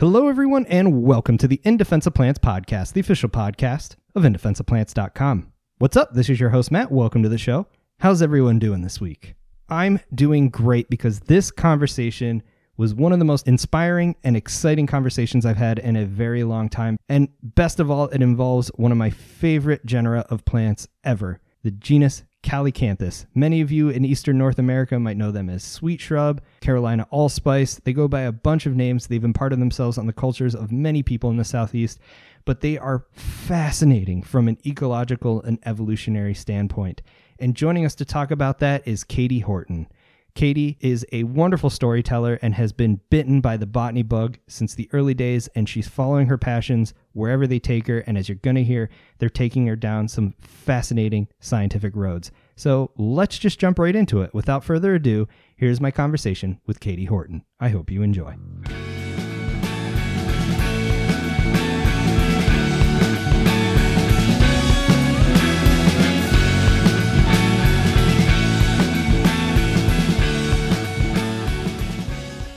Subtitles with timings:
[0.00, 4.22] Hello, everyone, and welcome to the In Defense of Plants podcast, the official podcast of
[4.22, 5.52] indefenseofplants.com.
[5.76, 6.14] What's up?
[6.14, 6.90] This is your host, Matt.
[6.90, 7.66] Welcome to the show.
[7.98, 9.34] How's everyone doing this week?
[9.68, 12.42] I'm doing great because this conversation
[12.78, 16.70] was one of the most inspiring and exciting conversations I've had in a very long
[16.70, 16.96] time.
[17.10, 21.72] And best of all, it involves one of my favorite genera of plants ever, the
[21.72, 23.26] genus Calycanthus.
[23.34, 27.80] Many of you in Eastern North America might know them as sweet shrub, Carolina allspice.
[27.84, 29.06] They go by a bunch of names.
[29.06, 31.98] They've imparted themselves on the cultures of many people in the Southeast,
[32.44, 37.02] but they are fascinating from an ecological and evolutionary standpoint.
[37.38, 39.86] And joining us to talk about that is Katie Horton.
[40.34, 44.88] Katie is a wonderful storyteller and has been bitten by the botany bug since the
[44.92, 48.00] early days, and she's following her passions wherever they take her.
[48.00, 48.88] And as you're going to hear,
[49.18, 52.30] they're taking her down some fascinating scientific roads.
[52.56, 54.34] So let's just jump right into it.
[54.34, 57.44] Without further ado, here's my conversation with Katie Horton.
[57.58, 58.36] I hope you enjoy.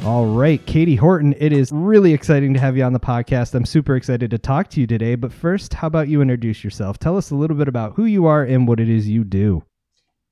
[0.06, 3.54] All right, Katie Horton, it is really exciting to have you on the podcast.
[3.54, 5.16] I'm super excited to talk to you today.
[5.16, 7.00] But first, how about you introduce yourself?
[7.00, 9.64] Tell us a little bit about who you are and what it is you do.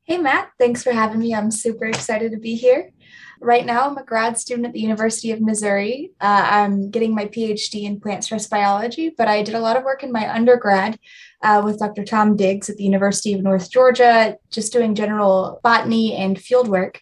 [0.03, 0.49] Hey, Matt.
[0.59, 1.33] Thanks for having me.
[1.33, 2.91] I'm super excited to be here.
[3.39, 6.11] Right now, I'm a grad student at the University of Missouri.
[6.19, 9.85] Uh, I'm getting my PhD in plant stress biology, but I did a lot of
[9.85, 10.99] work in my undergrad
[11.43, 12.03] uh, with Dr.
[12.03, 17.01] Tom Diggs at the University of North Georgia, just doing general botany and field work.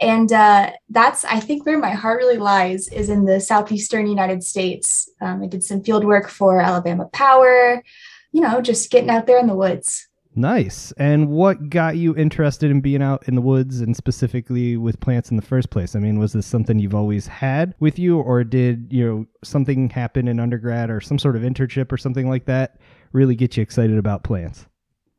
[0.00, 4.44] And uh, that's, I think, where my heart really lies is in the southeastern United
[4.44, 5.10] States.
[5.20, 7.82] Um, I did some field work for Alabama Power,
[8.32, 10.06] you know, just getting out there in the woods.
[10.38, 10.92] Nice.
[10.98, 15.30] And what got you interested in being out in the woods and specifically with plants
[15.30, 15.96] in the first place?
[15.96, 19.88] I mean, was this something you've always had with you, or did you know something
[19.88, 22.78] happen in undergrad or some sort of internship or something like that
[23.12, 24.66] really get you excited about plants?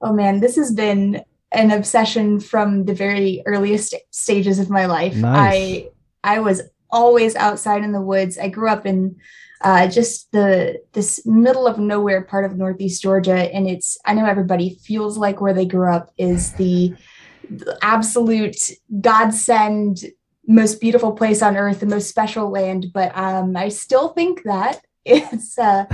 [0.01, 1.23] Oh man, this has been
[1.57, 5.15] an obsession from the very earliest stages of my life.
[5.15, 5.35] Nice.
[5.35, 5.89] I
[6.23, 8.37] I was always outside in the woods.
[8.37, 9.17] I grew up in
[9.61, 14.25] uh, just the this middle of nowhere part of Northeast Georgia, and it's I know
[14.25, 16.93] everybody feels like where they grew up is the,
[17.49, 20.05] the absolute godsend,
[20.47, 22.87] most beautiful place on earth, the most special land.
[22.93, 25.85] But um, I still think that it's uh,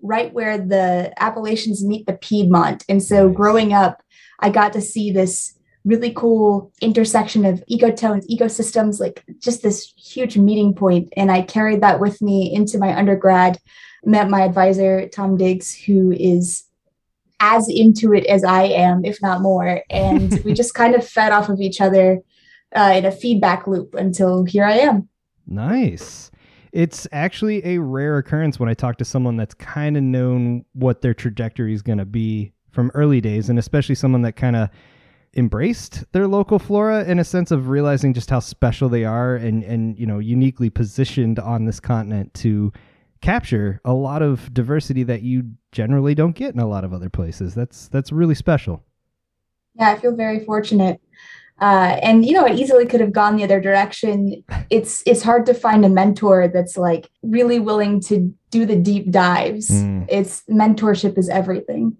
[0.00, 4.00] right where the Appalachians meet the Piedmont, and so growing up
[4.40, 10.36] I got to see this really cool intersection of ecotones, ecosystems, like just this huge
[10.36, 11.08] meeting point.
[11.16, 13.58] And I carried that with me into my undergrad,
[14.04, 16.64] met my advisor, Tom Diggs, who is
[17.38, 19.82] as into it as I am, if not more.
[19.88, 22.20] And we just kind of fed off of each other
[22.74, 25.08] uh, in a feedback loop until here I am.
[25.46, 26.32] Nice.
[26.72, 31.00] It's actually a rare occurrence when I talk to someone that's kind of known what
[31.00, 34.68] their trajectory is going to be from early days, and especially someone that kind of
[35.34, 39.64] embraced their local flora in a sense of realizing just how special they are and
[39.64, 42.72] and you know uniquely positioned on this continent to
[43.20, 45.42] capture a lot of diversity that you
[45.72, 47.54] generally don't get in a lot of other places.
[47.54, 48.84] That's that's really special.
[49.74, 51.00] Yeah, I feel very fortunate.
[51.58, 54.44] Uh, and you know, it easily could have gone the other direction.
[54.68, 59.10] It's it's hard to find a mentor that's like really willing to do the deep
[59.10, 59.70] dives.
[59.70, 60.06] Mm.
[60.10, 61.96] It's mentorship is everything.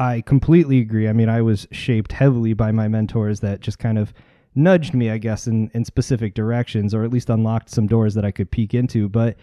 [0.00, 1.08] I completely agree.
[1.08, 4.14] I mean, I was shaped heavily by my mentors that just kind of
[4.54, 8.24] nudged me, I guess, in, in specific directions, or at least unlocked some doors that
[8.24, 9.10] I could peek into.
[9.10, 9.36] But,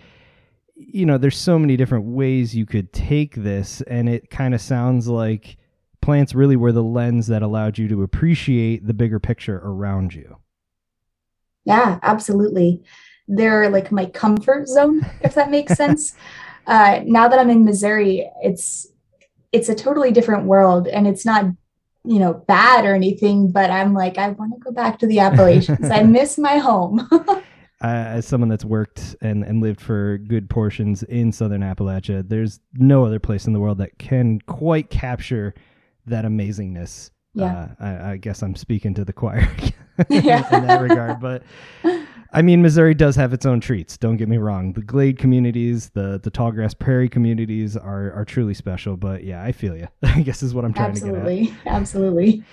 [0.75, 4.59] you know, there's so many different ways you could take this, and it kind of
[4.59, 5.57] sounds like
[6.01, 10.37] plants really were the lens that allowed you to appreciate the bigger picture around you.
[11.65, 12.81] Yeah, absolutely.
[13.27, 16.15] They're like my comfort zone, if that makes sense.
[16.65, 18.87] Uh, now that I'm in Missouri, it's
[19.51, 21.45] it's a totally different world and it's not
[22.03, 25.19] you know bad or anything but i'm like i want to go back to the
[25.27, 27.43] appalachians i miss my home uh,
[27.81, 33.05] as someone that's worked and, and lived for good portions in southern appalachia there's no
[33.05, 35.53] other place in the world that can quite capture
[36.05, 37.69] that amazingness yeah.
[37.79, 39.47] Uh, I, I, guess i'm speaking to the choir
[40.09, 40.55] yeah.
[40.55, 41.43] in that regard but
[42.33, 43.97] I mean, Missouri does have its own treats.
[43.97, 44.73] Don't get me wrong.
[44.73, 48.97] The glade communities, the the tallgrass prairie communities are are truly special.
[48.97, 49.87] But yeah, I feel you.
[50.03, 51.47] I guess is what I'm trying absolutely.
[51.47, 51.73] to get at.
[51.73, 52.43] Absolutely.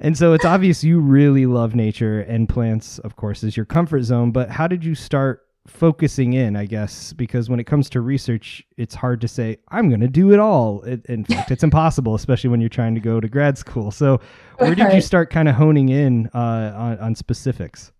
[0.00, 4.02] And so it's obvious you really love nature and plants, of course, is your comfort
[4.02, 4.30] zone.
[4.30, 6.54] But how did you start focusing in?
[6.54, 10.08] I guess because when it comes to research, it's hard to say I'm going to
[10.08, 10.82] do it all.
[10.82, 13.90] It, in fact, it's impossible, especially when you're trying to go to grad school.
[13.90, 14.20] So
[14.58, 17.92] where did you start kind of honing in uh, on, on specifics?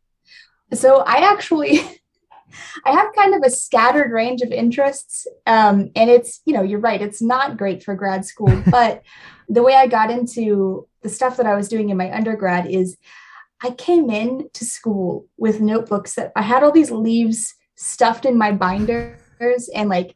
[0.72, 1.80] So I actually
[2.84, 5.26] I have kind of a scattered range of interests.
[5.46, 8.62] Um, and it's, you know, you're right, it's not great for grad school.
[8.70, 9.02] But
[9.48, 12.96] the way I got into the stuff that I was doing in my undergrad is
[13.62, 18.36] I came in to school with notebooks that I had all these leaves stuffed in
[18.36, 20.14] my binders and like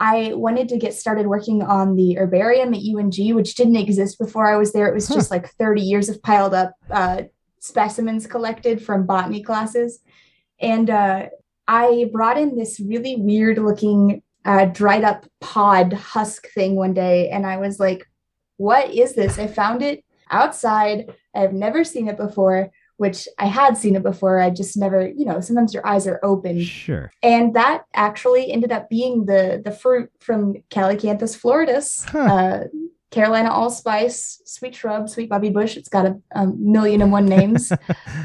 [0.00, 4.52] I wanted to get started working on the herbarium at UNG, which didn't exist before
[4.52, 4.88] I was there.
[4.88, 7.22] It was just like 30 years of piled up uh,
[7.64, 10.00] specimens collected from botany classes.
[10.60, 11.26] And uh,
[11.66, 17.30] I brought in this really weird looking uh, dried up pod husk thing one day.
[17.30, 18.06] And I was like,
[18.58, 19.38] what is this?
[19.38, 21.14] I found it outside.
[21.34, 24.40] I've never seen it before, which I had seen it before.
[24.40, 26.62] I just never, you know, sometimes your eyes are open.
[26.62, 27.10] Sure.
[27.22, 32.06] And that actually ended up being the the fruit from Calycanthus floridus.
[32.10, 32.18] Huh.
[32.18, 32.64] Uh,
[33.14, 35.76] Carolina allspice, sweet shrub, sweet bobby bush.
[35.76, 37.72] It's got a, a million and one names.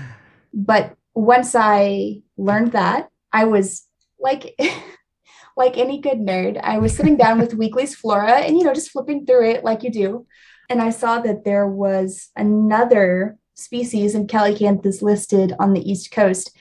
[0.53, 3.85] but once I learned that, I was
[4.19, 4.59] like
[5.59, 8.91] like any good nerd, I was sitting down with Weakley's Flora and, you know, just
[8.91, 10.25] flipping through it like you do.
[10.69, 16.55] And I saw that there was another species of Calycanthus listed on the East Coast.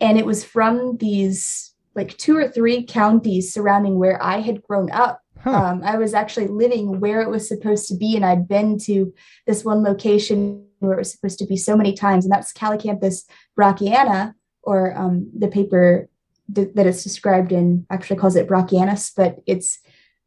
[0.00, 4.90] And it was from these like two or three counties surrounding where I had grown
[4.90, 5.20] up.
[5.44, 5.50] Huh.
[5.50, 9.12] Um, I was actually living where it was supposed to be, and I'd been to
[9.46, 13.24] this one location where it was supposed to be so many times, and that's Calycanthus
[13.58, 16.08] brockiana, or um, the paper
[16.48, 19.80] that it's described in actually calls it Brockianus, but it's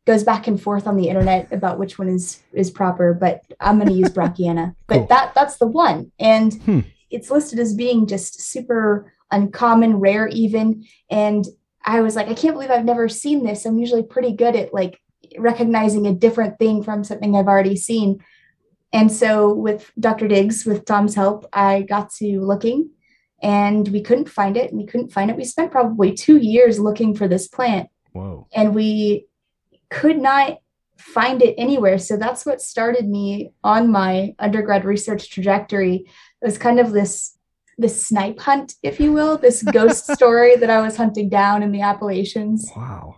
[0.05, 3.13] goes back and forth on the internet about which one is is proper.
[3.13, 4.75] But I'm going to use Brockiana.
[4.85, 5.07] But cool.
[5.07, 6.79] that that's the one, and hmm.
[7.09, 10.85] it's listed as being just super uncommon, rare, even.
[11.09, 11.45] And
[11.83, 13.65] I was like, I can't believe I've never seen this.
[13.65, 14.99] I'm usually pretty good at like
[15.37, 18.23] recognizing a different thing from something I've already seen.
[18.93, 20.27] And so with Dr.
[20.27, 22.91] Diggs, with Tom's help, I got to looking
[23.41, 25.37] and we couldn't find it and we couldn't find it.
[25.37, 27.89] We spent probably two years looking for this plant.
[28.13, 28.47] Whoa.
[28.53, 29.27] And we
[29.89, 30.57] could not
[30.97, 31.99] find it anywhere.
[31.99, 36.07] So that's what started me on my undergrad research trajectory.
[36.41, 37.33] It was kind of this
[37.79, 41.71] this snipe hunt, if you will, this ghost story that I was hunting down in
[41.71, 42.71] the Appalachians.
[42.75, 43.17] Wow.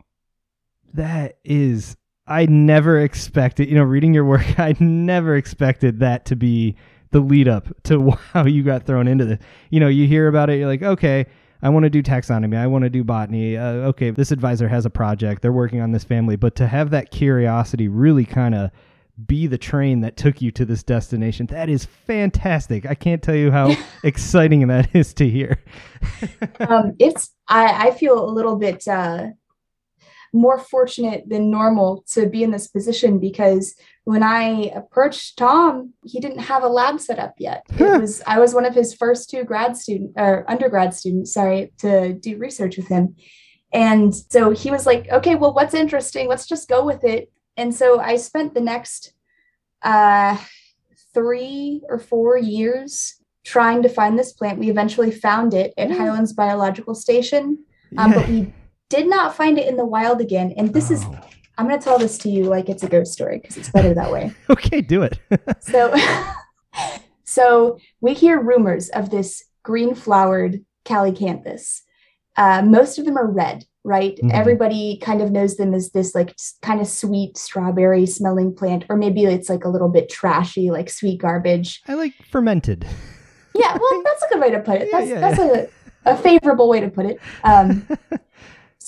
[0.94, 1.96] That is
[2.30, 6.76] I never expected, you know, reading your work, I never expected that to be
[7.12, 9.40] the lead up to how you got thrown into this.
[9.72, 11.26] You know, you hear about it, you're like, okay,
[11.62, 13.58] I want to do taxonomy, I want to do botany.
[13.58, 16.92] Uh, okay, this advisor has a project, they're working on this family, but to have
[16.92, 18.72] that curiosity really kind of
[19.28, 21.48] be the train that took you to this destination.
[21.48, 22.86] That is fantastic.
[22.86, 25.62] I can't tell you how exciting that is to hear.
[26.62, 29.28] um, it's I, I feel a little bit uh,
[30.34, 36.20] more fortunate than normal to be in this position because when I approached Tom, he
[36.20, 37.66] didn't have a lab set up yet.
[37.78, 41.72] It was I was one of his first two grad student or undergrad students, sorry,
[41.80, 43.16] to do research with him.
[43.72, 46.28] And so he was like, okay, well, what's interesting?
[46.28, 47.32] Let's just go with it.
[47.56, 49.14] And so I spent the next
[49.84, 50.38] uh,
[51.14, 54.60] three or four years trying to find this plant.
[54.60, 57.64] We eventually found it at Highlands Biological Station,
[57.98, 58.18] um, yeah.
[58.18, 58.54] but we
[58.90, 60.54] did not find it in the wild again.
[60.58, 60.96] And this oh.
[60.96, 61.06] is,
[61.58, 63.94] I'm going to tell this to you like it's a ghost story because it's better
[63.94, 64.34] that way.
[64.50, 65.20] okay, do it.
[65.60, 65.96] so,
[67.24, 71.82] so we hear rumors of this green flowered calycanthus.
[72.36, 74.16] Uh, most of them are red, right?
[74.16, 74.32] Mm-hmm.
[74.32, 78.96] Everybody kind of knows them as this like kind of sweet strawberry smelling plant, or
[78.96, 81.82] maybe it's like a little bit trashy, like sweet garbage.
[81.88, 82.88] I like fermented.
[83.54, 84.90] Yeah, well, that's a good way to put it.
[84.92, 86.12] That's yeah, yeah, that's yeah.
[86.12, 87.20] a, a favorable way to put it.
[87.44, 87.86] Um,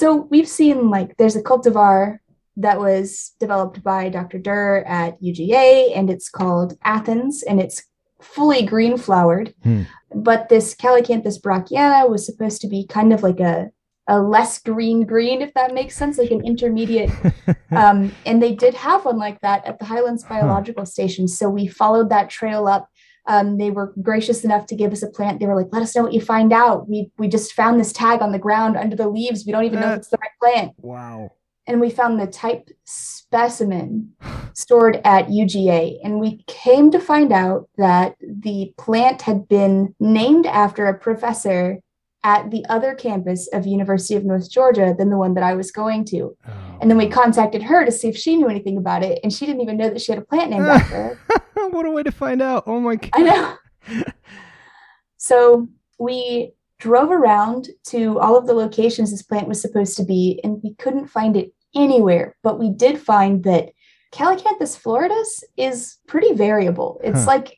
[0.01, 2.17] So we've seen like there's a cultivar
[2.57, 4.39] that was developed by Dr.
[4.39, 7.83] Dirr at UGA, and it's called Athens, and it's
[8.19, 9.53] fully green flowered.
[9.61, 9.83] Hmm.
[10.15, 13.69] But this Calycanthus brockiana was supposed to be kind of like a
[14.07, 17.11] a less green green, if that makes sense, like an intermediate.
[17.71, 20.85] um, and they did have one like that at the Highlands Biological huh.
[20.85, 21.27] Station.
[21.27, 22.89] So we followed that trail up
[23.27, 25.39] um, they were gracious enough to give us a plant.
[25.39, 26.89] They were like, "Let us know what you find out.
[26.89, 29.45] We we just found this tag on the ground under the leaves.
[29.45, 31.31] We don't even know if it's the right plant." Wow.
[31.67, 34.13] And we found the type specimen
[34.53, 40.47] stored at UGA, and we came to find out that the plant had been named
[40.47, 41.79] after a professor
[42.23, 45.71] at the other campus of University of North Georgia than the one that I was
[45.71, 46.35] going to.
[46.47, 46.51] Oh.
[46.79, 47.09] And then we oh.
[47.09, 49.89] contacted her to see if she knew anything about it, and she didn't even know
[49.89, 51.19] that she had a plant named after her.
[51.69, 52.63] what a way to find out!
[52.67, 53.11] Oh my god!
[53.13, 54.03] I know.
[55.17, 55.67] so
[55.99, 60.61] we drove around to all of the locations this plant was supposed to be, and
[60.63, 62.35] we couldn't find it anywhere.
[62.43, 63.69] But we did find that
[64.11, 66.99] Calycanthus floridus is pretty variable.
[67.03, 67.27] It's huh.
[67.27, 67.57] like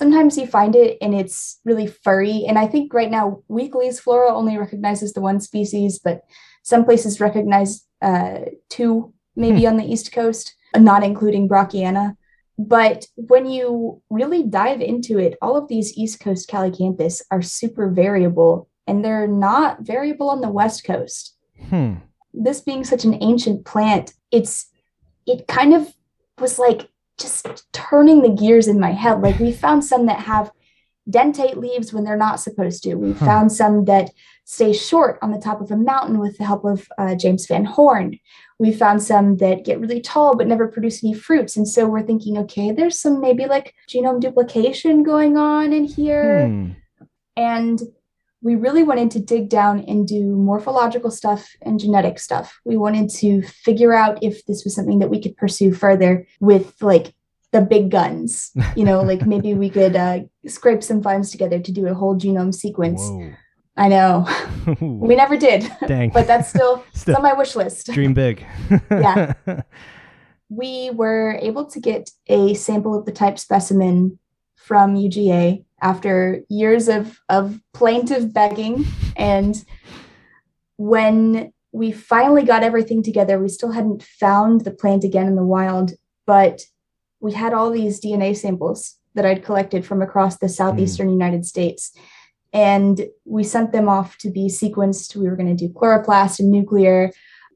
[0.00, 2.46] sometimes you find it and it's really furry.
[2.48, 6.22] And I think right now Weakley's flora only recognizes the one species, but
[6.62, 9.66] some places recognize uh, two, maybe hmm.
[9.66, 12.16] on the East Coast, not including Brockiana.
[12.56, 17.90] But when you really dive into it, all of these East Coast Calycanthus are super
[17.90, 21.36] variable and they're not variable on the West Coast.
[21.68, 21.96] Hmm.
[22.32, 24.66] This being such an ancient plant, it's
[25.26, 25.92] it kind of
[26.38, 26.88] was like
[27.20, 29.20] just turning the gears in my head.
[29.20, 30.50] Like we found some that have
[31.08, 32.94] dentate leaves when they're not supposed to.
[32.94, 33.24] We huh.
[33.24, 34.10] found some that
[34.44, 37.64] stay short on the top of a mountain with the help of uh, James Van
[37.64, 38.18] Horn.
[38.58, 41.56] We found some that get really tall but never produce any fruits.
[41.56, 46.46] And so we're thinking, okay, there's some maybe like genome duplication going on in here.
[46.46, 46.70] Hmm.
[47.36, 47.80] And
[48.42, 52.60] we really wanted to dig down and do morphological stuff and genetic stuff.
[52.64, 56.74] We wanted to figure out if this was something that we could pursue further with
[56.80, 57.14] like
[57.52, 58.52] the big guns.
[58.76, 62.16] You know, like maybe we could uh, scrape some funds together to do a whole
[62.16, 63.02] genome sequence.
[63.02, 63.32] Whoa.
[63.76, 64.26] I know.
[64.80, 65.70] we never did.
[65.86, 66.10] Dang.
[66.10, 67.92] but that's still, still on my wish list.
[67.92, 68.44] Dream big.
[68.90, 69.34] yeah.
[70.48, 74.18] We were able to get a sample of the type specimen
[74.56, 78.84] from UGA after years of, of plaintive begging.
[79.16, 79.62] And
[80.76, 85.44] when we finally got everything together, we still hadn't found the plant again in the
[85.44, 85.92] wild,
[86.26, 86.62] but
[87.20, 91.12] we had all these DNA samples that I'd collected from across the southeastern mm.
[91.12, 91.92] United States.
[92.52, 95.14] And we sent them off to be sequenced.
[95.14, 97.12] We were going to do chloroplast and nuclear,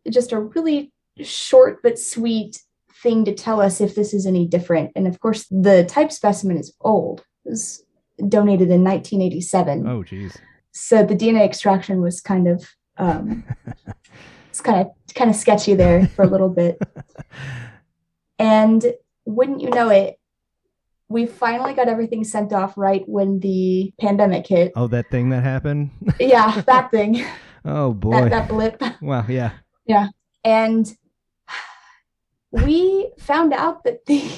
[0.09, 2.61] just a really short but sweet
[3.03, 4.93] thing to tell us if this is any different.
[4.95, 7.21] And of course, the type specimen is old.
[7.45, 7.85] It was
[8.29, 9.87] donated in 1987.
[9.87, 10.37] Oh, geez.
[10.73, 13.45] So the DNA extraction was kind of um,
[14.51, 16.79] it's kind of kind of sketchy there for a little bit.
[18.37, 18.85] And
[19.25, 20.19] wouldn't you know it,
[21.09, 24.73] we finally got everything sent off right when the pandemic hit.
[24.75, 25.91] Oh, that thing that happened?
[26.21, 27.25] yeah, that thing.
[27.65, 28.29] oh boy.
[28.29, 28.83] That, that blip.
[29.01, 29.53] Wow, yeah.
[29.87, 30.09] Yeah.
[30.43, 30.93] And
[32.51, 34.29] we found out that the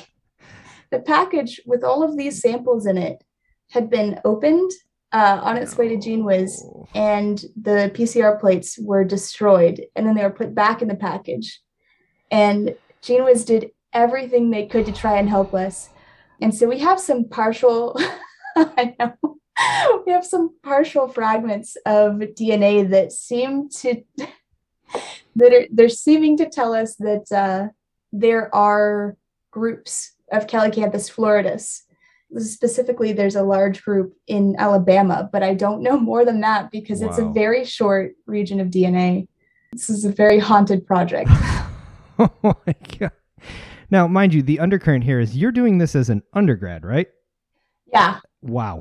[0.90, 3.24] the package with all of these samples in it
[3.70, 4.70] had been opened
[5.12, 10.22] uh, on its way to GENEWIZ, and the PCR plates were destroyed, and then they
[10.22, 11.60] were put back in the package.
[12.30, 15.88] And GENEWIZ did everything they could to try and help us.
[16.40, 17.98] And so we have some partial,
[18.56, 19.38] I know,
[20.04, 24.02] we have some partial fragments of DNA that seem to,
[25.36, 27.68] that are, they're seeming to tell us that uh,
[28.12, 29.16] there are
[29.50, 31.85] groups of Calycanthus floridus
[32.38, 37.00] specifically there's a large group in Alabama, but I don't know more than that because
[37.00, 37.08] wow.
[37.08, 39.28] it's a very short region of DNA.
[39.72, 41.30] This is a very haunted project.
[42.18, 43.12] oh my god.
[43.90, 47.06] Now, mind you, the undercurrent here is you're doing this as an undergrad, right?
[47.92, 48.18] Yeah.
[48.42, 48.78] Wow.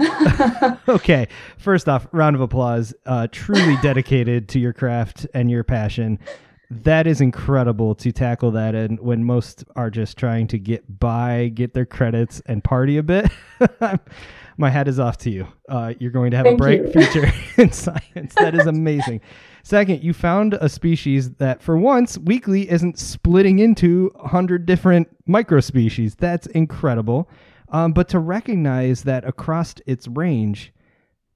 [0.88, 1.28] okay.
[1.58, 2.94] First off, round of applause.
[3.06, 6.20] Uh, truly dedicated to your craft and your passion
[6.70, 11.52] that is incredible to tackle that and when most are just trying to get by
[11.54, 13.32] get their credits and party a bit.
[14.58, 15.48] My hat is off to you.
[15.68, 17.32] Uh, you're going to have Thank a bright future
[17.62, 18.36] in science.
[18.36, 19.22] That is amazing.
[19.64, 26.16] Second you found a species that for once Weakley isn't splitting into 100 different microspecies.
[26.16, 27.30] That's incredible.
[27.70, 30.72] Um, but to recognize that across its range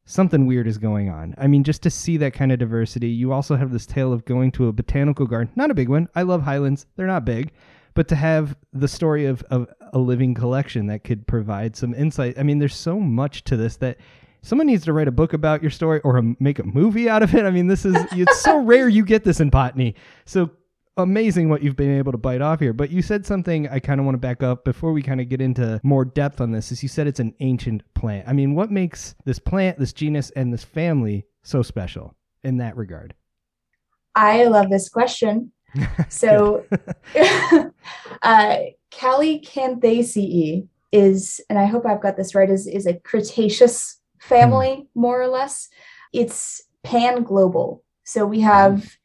[0.10, 1.36] something weird is going on.
[1.38, 4.26] I mean, just to see that kind of diversity, you also have this tale of
[4.26, 6.10] going to a botanical garden, not a big one.
[6.16, 7.52] I love highlands, they're not big,
[7.94, 12.40] but to have the story of, of a living collection that could provide some insight.
[12.40, 13.98] I mean, there's so much to this that
[14.42, 17.36] someone needs to write a book about your story or make a movie out of
[17.36, 17.46] it.
[17.46, 19.94] I mean, this is it's so rare you get this in botany.
[20.26, 20.50] So
[21.00, 22.74] amazing what you've been able to bite off here.
[22.74, 25.30] But you said something I kind of want to back up before we kind of
[25.30, 26.72] get into more depth on this.
[26.72, 28.28] Is you said it's an ancient plant.
[28.28, 32.78] I mean, what makes this plant, this genus, and this family so special in that
[32.78, 33.16] regard?
[34.16, 35.52] I love this question.
[36.10, 36.66] So,
[38.24, 38.58] uh,
[38.92, 45.00] Calycanthaceae is, and I hope I've got this right, is is a Cretaceous family, hmm.
[45.00, 45.70] more or less.
[46.12, 47.84] It's pan global.
[48.04, 48.98] So we have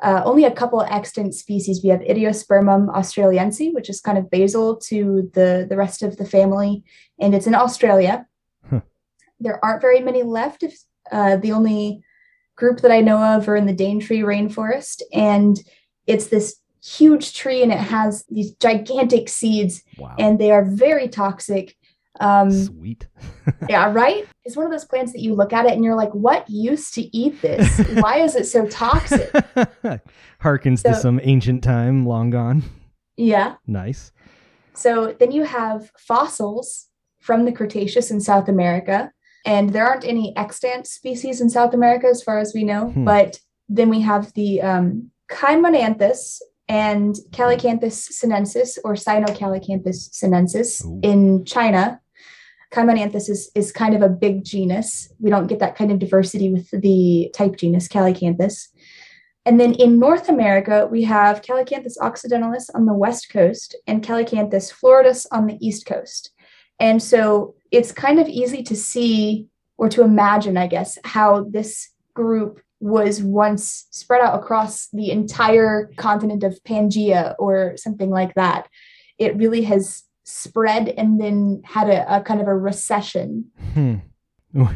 [0.00, 1.82] uh, only a couple extant species.
[1.82, 6.24] We have Idiospermum australiense, which is kind of basal to the, the rest of the
[6.24, 6.84] family,
[7.18, 8.26] and it's in Australia.
[8.68, 8.80] Huh.
[9.40, 10.62] There aren't very many left.
[10.62, 10.78] If,
[11.10, 12.02] uh, the only
[12.56, 15.58] group that I know of are in the Daintree rainforest, and
[16.06, 20.14] it's this huge tree, and it has these gigantic seeds, wow.
[20.18, 21.76] and they are very toxic.
[22.20, 23.06] Um, Sweet.
[23.68, 24.26] yeah, right?
[24.44, 26.94] It's one of those plants that you look at it and you're like, what used
[26.94, 27.78] to eat this?
[27.94, 29.30] Why is it so toxic?
[30.42, 32.64] Harkens so, to some ancient time long gone.
[33.16, 33.56] Yeah.
[33.66, 34.12] Nice.
[34.74, 36.86] So then you have fossils
[37.20, 39.12] from the Cretaceous in South America.
[39.44, 42.90] And there aren't any extant species in South America as far as we know.
[42.90, 43.04] Hmm.
[43.04, 51.00] But then we have the um, Chimonanthus and Calycanthus sinensis or Sinocalycanthus sinensis Ooh.
[51.02, 52.00] in China.
[52.72, 55.12] Chimonanthus is, is kind of a big genus.
[55.18, 58.68] We don't get that kind of diversity with the type genus Calycanthus.
[59.46, 64.70] And then in North America, we have Calycanthus occidentalis on the west coast and Calycanthus
[64.70, 66.32] floridus on the east coast.
[66.78, 69.48] And so it's kind of easy to see
[69.78, 75.90] or to imagine, I guess, how this group was once spread out across the entire
[75.96, 78.68] continent of Pangea or something like that.
[79.18, 83.46] It really has spread and then had a, a kind of a recession.
[83.74, 83.96] Hmm.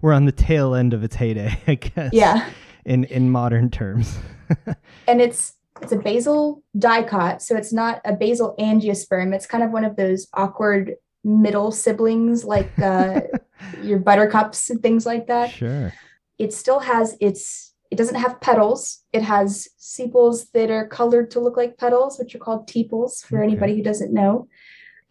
[0.00, 2.12] We're on the tail end of its heyday, I guess.
[2.12, 2.48] Yeah.
[2.84, 4.18] In in modern terms.
[5.06, 9.34] and it's it's a basal dicot, so it's not a basal angiosperm.
[9.34, 13.20] It's kind of one of those awkward middle siblings like uh,
[13.82, 15.50] your buttercups and things like that.
[15.50, 15.92] Sure.
[16.38, 19.04] It still has its it doesn't have petals.
[19.12, 23.36] It has sepals that are colored to look like petals, which are called tepals for
[23.36, 23.44] okay.
[23.44, 24.48] anybody who doesn't know.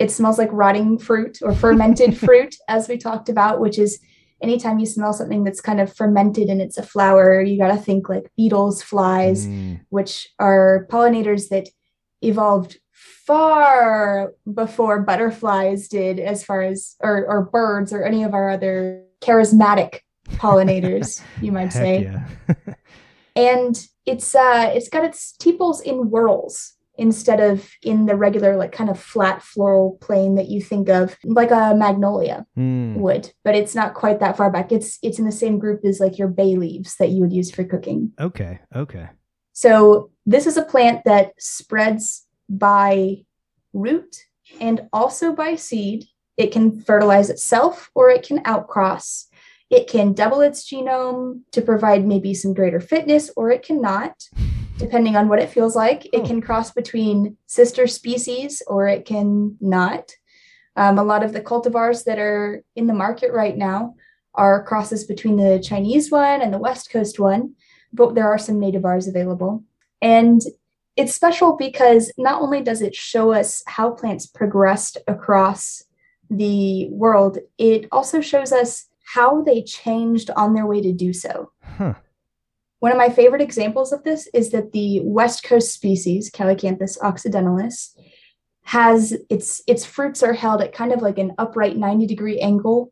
[0.02, 4.00] It smells like rotting fruit or fermented fruit, as we talked about, which is
[4.42, 7.78] anytime you smell something that's kind of fermented and it's a flower, you got to
[7.78, 9.80] think like beetles, flies, mm.
[9.90, 11.70] which are pollinators that
[12.22, 18.50] evolved far before butterflies did, as far as, or, or birds or any of our
[18.50, 20.00] other charismatic
[20.32, 22.04] pollinators, you might say.
[22.04, 22.74] Yeah.
[23.36, 28.72] and it's uh it's got its tepals in whorls instead of in the regular like
[28.72, 32.96] kind of flat floral plane that you think of like a magnolia mm.
[32.96, 34.72] would but it's not quite that far back.
[34.72, 37.50] It's it's in the same group as like your bay leaves that you would use
[37.50, 38.12] for cooking.
[38.20, 39.10] Okay okay.
[39.54, 43.26] So this is a plant that spreads by
[43.74, 44.16] root
[44.60, 46.06] and also by seed.
[46.38, 49.26] It can fertilize itself or it can outcross.
[49.72, 54.14] It can double its genome to provide maybe some greater fitness or it cannot
[54.82, 56.06] depending on what it feels like.
[56.08, 56.26] It oh.
[56.26, 60.12] can cross between sister species or it can not.
[60.76, 63.96] Um, a lot of the cultivars that are in the market right now
[64.34, 67.54] are crosses between the Chinese one and the West Coast one,
[67.94, 69.64] but there are some nativars available.
[70.02, 70.42] And
[70.96, 75.84] it's special because not only does it show us how plants progressed across
[76.30, 81.52] the world, it also shows us how they changed on their way to do so.
[81.78, 81.94] Huh.
[82.82, 87.96] One of my favorite examples of this is that the West Coast species, Calycanthus occidentalis,
[88.64, 92.92] has its its fruits are held at kind of like an upright 90 degree angle,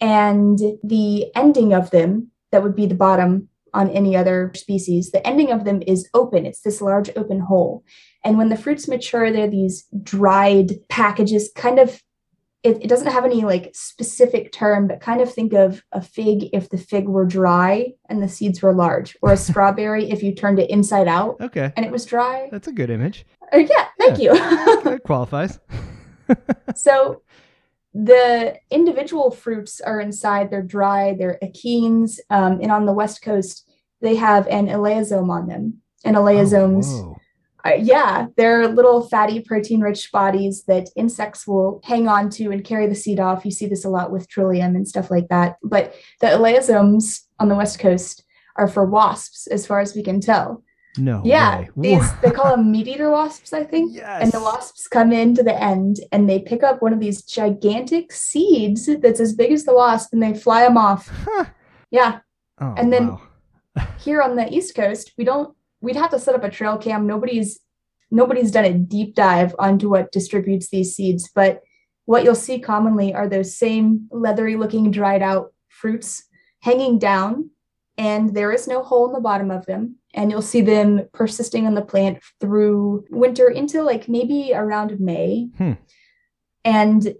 [0.00, 5.26] and the ending of them, that would be the bottom on any other species, the
[5.26, 6.46] ending of them is open.
[6.46, 7.84] It's this large open hole.
[8.24, 12.00] And when the fruits mature, they're these dried packages, kind of
[12.66, 16.48] it, it doesn't have any like specific term, but kind of think of a fig
[16.52, 20.34] if the fig were dry and the seeds were large, or a strawberry if you
[20.34, 21.40] turned it inside out.
[21.40, 21.72] Okay.
[21.76, 22.48] And it was dry.
[22.50, 23.24] That's a good image.
[23.52, 24.34] Uh, yeah, thank yeah.
[24.34, 24.80] you.
[24.92, 25.60] it qualifies.
[26.74, 27.22] so
[27.94, 32.20] the individual fruits are inside, they're dry, they're achenes.
[32.30, 35.82] Um, and on the West Coast, they have an elaiosome on them.
[36.04, 37.16] And elaiosomes oh,
[37.66, 42.64] uh, yeah, they're little fatty protein rich bodies that insects will hang on to and
[42.64, 43.44] carry the seed off.
[43.44, 45.56] You see this a lot with trillium and stuff like that.
[45.62, 48.24] But the elaiosomes on the West Coast
[48.56, 50.62] are for wasps, as far as we can tell.
[50.98, 51.20] No.
[51.24, 51.66] Yeah.
[51.76, 53.94] These they call them meat eater wasps, I think.
[53.94, 54.22] Yes.
[54.22, 57.22] And the wasps come in to the end and they pick up one of these
[57.22, 61.10] gigantic seeds that's as big as the wasp and they fly them off.
[61.24, 61.46] Huh.
[61.90, 62.20] Yeah.
[62.58, 63.20] Oh, and then wow.
[63.98, 65.54] here on the East Coast, we don't
[65.86, 67.06] we'd have to set up a trail cam.
[67.06, 67.60] Nobody's
[68.10, 71.62] nobody's done a deep dive onto what distributes these seeds, but
[72.04, 76.24] what you'll see commonly are those same leathery looking dried out fruits
[76.60, 77.50] hanging down
[77.98, 81.66] and there is no hole in the bottom of them and you'll see them persisting
[81.66, 85.48] on the plant through winter into like maybe around May.
[85.56, 85.72] Hmm.
[86.64, 87.14] And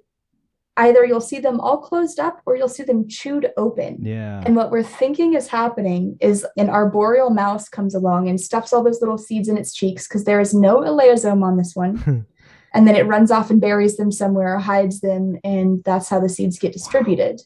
[0.76, 3.98] either you'll see them all closed up or you'll see them chewed open.
[4.02, 4.42] Yeah.
[4.44, 8.82] And what we're thinking is happening is an arboreal mouse comes along and stuffs all
[8.82, 12.26] those little seeds in its cheeks because there is no elaiosome on this one.
[12.74, 16.28] and then it runs off and buries them somewhere, hides them, and that's how the
[16.28, 17.40] seeds get distributed.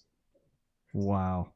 [0.93, 1.53] Wow.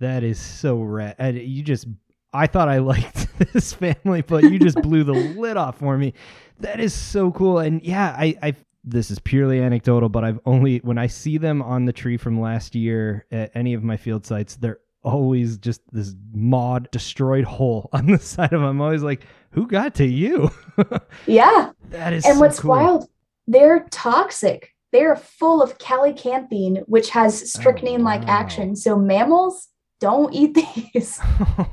[0.00, 1.36] That is so rad.
[1.36, 1.86] You just
[2.32, 6.14] I thought I liked this family, but you just blew the lid off for me.
[6.60, 7.58] That is so cool.
[7.58, 8.54] And yeah, I, I
[8.86, 12.40] this is purely anecdotal, but I've only when I see them on the tree from
[12.40, 17.90] last year at any of my field sites, they're always just this mod destroyed hole
[17.92, 18.64] on the side of them.
[18.68, 20.50] I'm always like, who got to you?
[21.26, 21.72] yeah.
[21.90, 22.70] That is And so what's cool.
[22.70, 23.08] wild,
[23.46, 24.72] they're toxic.
[24.92, 28.32] they're full of calycanthine, which has strychnine oh, like oh, wow.
[28.32, 28.76] action.
[28.76, 29.68] So mammals
[30.00, 30.54] don't eat
[30.92, 31.20] these.
[31.22, 31.68] Oh,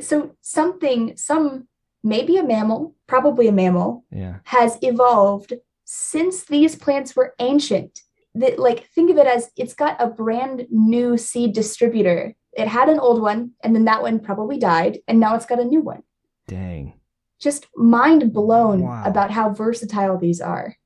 [0.00, 1.68] so something, some
[2.02, 4.36] maybe a mammal, probably a mammal, yeah.
[4.44, 8.00] has evolved since these plants were ancient.
[8.34, 12.36] That like think of it as it's got a brand new seed distributor.
[12.52, 15.58] It had an old one, and then that one probably died, and now it's got
[15.58, 16.02] a new one.
[16.46, 16.94] Dang.
[17.40, 19.02] Just mind blown wow.
[19.04, 20.76] about how versatile these are.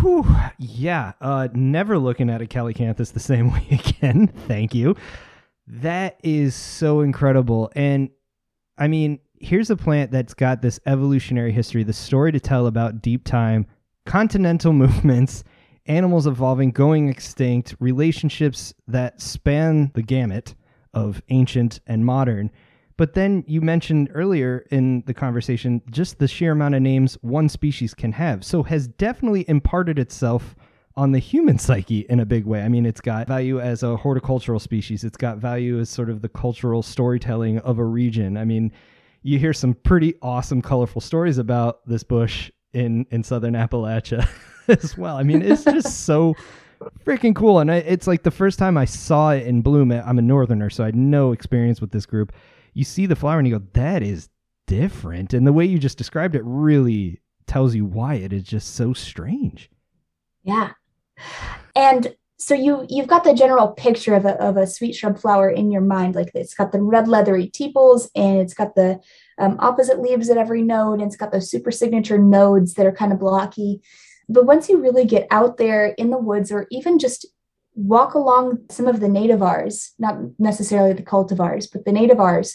[0.00, 0.26] Whew,
[0.58, 4.28] yeah, uh, never looking at a calycanthus the same way again.
[4.46, 4.94] Thank you.
[5.66, 7.70] That is so incredible.
[7.74, 8.10] And
[8.76, 13.02] I mean, here's a plant that's got this evolutionary history, the story to tell about
[13.02, 13.66] deep time,
[14.06, 15.44] continental movements,
[15.86, 20.54] animals evolving, going extinct, relationships that span the gamut
[20.94, 22.50] of ancient and modern.
[22.96, 27.48] But then you mentioned earlier in the conversation just the sheer amount of names one
[27.48, 28.44] species can have.
[28.44, 30.56] So has definitely imparted itself
[30.96, 32.62] on the human psyche in a big way.
[32.62, 35.04] I mean, it's got value as a horticultural species.
[35.04, 38.36] It's got value as sort of the cultural storytelling of a region.
[38.36, 38.72] I mean,
[39.28, 44.26] you hear some pretty awesome, colorful stories about this bush in in southern Appalachia
[44.68, 45.16] as well.
[45.16, 46.34] I mean, it's just so
[47.04, 49.92] freaking cool, and I, it's like the first time I saw it in bloom.
[49.92, 52.32] I'm a northerner, so I had no experience with this group.
[52.72, 54.30] You see the flower, and you go, "That is
[54.66, 58.76] different," and the way you just described it really tells you why it is just
[58.76, 59.70] so strange.
[60.42, 60.72] Yeah,
[61.76, 65.50] and so you you've got the general picture of a, of a sweet shrub flower
[65.50, 69.00] in your mind like it's got the red leathery tepals and it's got the
[69.38, 72.92] um, opposite leaves at every node and it's got those super signature nodes that are
[72.92, 73.82] kind of blocky
[74.28, 77.26] but once you really get out there in the woods or even just
[77.74, 82.54] walk along some of the nativars not necessarily the cultivars but the nativars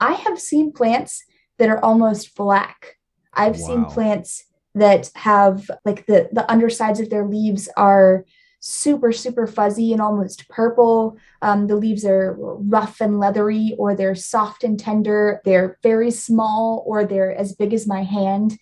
[0.00, 1.24] i have seen plants
[1.58, 2.96] that are almost black
[3.34, 3.66] i've wow.
[3.66, 8.24] seen plants that have like the the undersides of their leaves are
[8.60, 11.16] super, super fuzzy and almost purple.
[11.42, 15.40] Um, the leaves are rough and leathery, or they're soft and tender.
[15.44, 18.58] They're very small, or they're as big as my hand.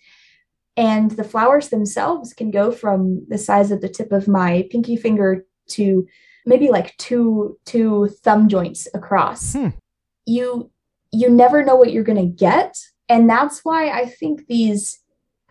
[0.75, 4.95] And the flowers themselves can go from the size of the tip of my pinky
[4.95, 6.07] finger to
[6.45, 9.53] maybe like two two thumb joints across.
[9.53, 9.69] Hmm.
[10.25, 10.71] You
[11.11, 12.77] you never know what you're going to get,
[13.09, 14.99] and that's why I think these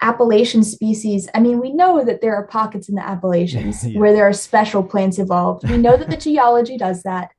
[0.01, 3.99] Appalachian species, I mean, we know that there are pockets in the Appalachians yeah.
[3.99, 5.69] where there are special plants evolved.
[5.69, 7.31] We know that the geology does that.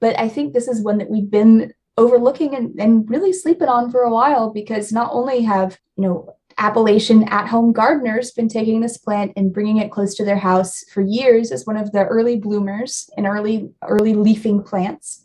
[0.00, 3.90] But I think this is one that we've been overlooking and, and really sleeping on
[3.90, 8.80] for a while because not only have, you know, Appalachian at home gardeners been taking
[8.80, 12.04] this plant and bringing it close to their house for years as one of the
[12.04, 15.22] early bloomers and early early leafing plants,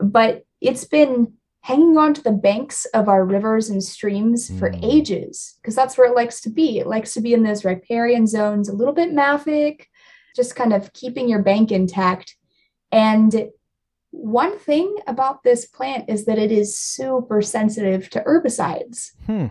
[0.00, 4.58] but it's been hanging on to the banks of our rivers and streams mm.
[4.58, 4.80] for hmm.
[4.82, 6.78] ages because that's where it likes to be.
[6.78, 9.86] It likes to be in those riparian zones, a little bit mafic,
[10.34, 12.36] just kind of keeping your bank intact.
[12.90, 13.50] And
[14.10, 19.12] one thing about this plant is that it is super sensitive to herbicides.
[19.26, 19.46] Hmm.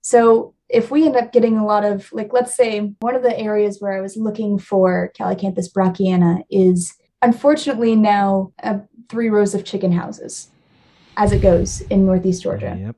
[0.00, 3.38] So if we end up getting a lot of, like, let's say one of the
[3.38, 8.78] areas where I was looking for Calycanthus brockiana is unfortunately now uh,
[9.10, 10.49] three rows of chicken houses
[11.20, 12.78] as it goes in Northeast Georgia.
[12.80, 12.96] Yep.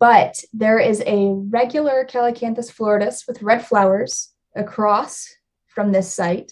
[0.00, 5.28] But there is a regular Calycanthus floridus with red flowers across
[5.68, 6.50] from this site.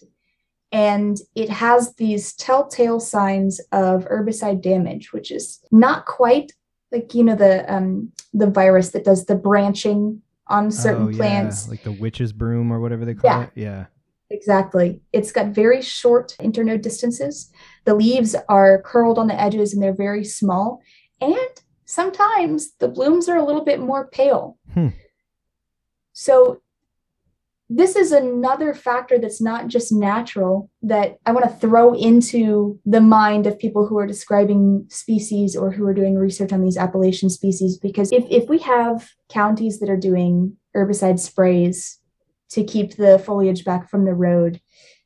[0.70, 6.52] And it has these telltale signs of herbicide damage, which is not quite
[6.92, 11.16] like you know the um the virus that does the branching on certain oh, yeah.
[11.16, 13.42] plants, like the witch's broom or whatever they call yeah.
[13.42, 13.50] it.
[13.56, 13.86] Yeah.
[14.30, 15.00] Exactly.
[15.12, 17.50] It's got very short internode distances.
[17.84, 20.80] The leaves are curled on the edges and they're very small.
[21.20, 21.36] And
[21.84, 24.58] sometimes the blooms are a little bit more pale.
[24.74, 24.88] Hmm.
[26.12, 26.60] So,
[27.68, 33.00] this is another factor that's not just natural that I want to throw into the
[33.00, 37.28] mind of people who are describing species or who are doing research on these Appalachian
[37.28, 37.76] species.
[37.76, 41.98] Because if, if we have counties that are doing herbicide sprays
[42.50, 44.60] to keep the foliage back from the road.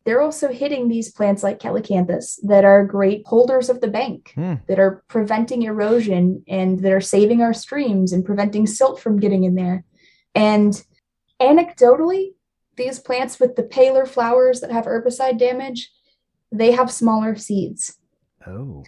[0.04, 4.54] They're also hitting these plants like Calycanthus that are great holders of the bank, hmm.
[4.66, 9.44] that are preventing erosion and that are saving our streams and preventing silt from getting
[9.44, 9.84] in there.
[10.34, 10.82] And
[11.40, 12.30] anecdotally,
[12.76, 15.90] these plants with the paler flowers that have herbicide damage,
[16.50, 17.98] they have smaller seeds.
[18.46, 18.84] Oh.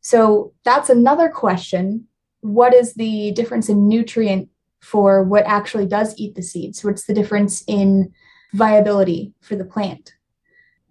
[0.00, 2.06] So that's another question.
[2.40, 4.48] What is the difference in nutrient
[4.80, 6.84] for what actually does eat the seeds.
[6.84, 8.12] What's the difference in
[8.52, 10.14] viability for the plant?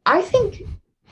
[0.06, 0.64] I think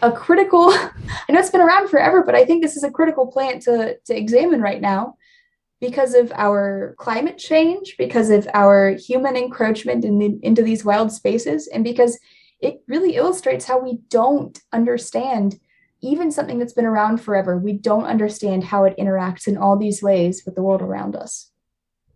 [0.01, 0.91] a critical, I
[1.29, 4.15] know it's been around forever, but I think this is a critical plant to, to
[4.15, 5.15] examine right now
[5.79, 11.11] because of our climate change, because of our human encroachment in the, into these wild
[11.11, 12.17] spaces, and because
[12.61, 15.59] it really illustrates how we don't understand
[16.03, 17.57] even something that's been around forever.
[17.57, 21.49] We don't understand how it interacts in all these ways with the world around us.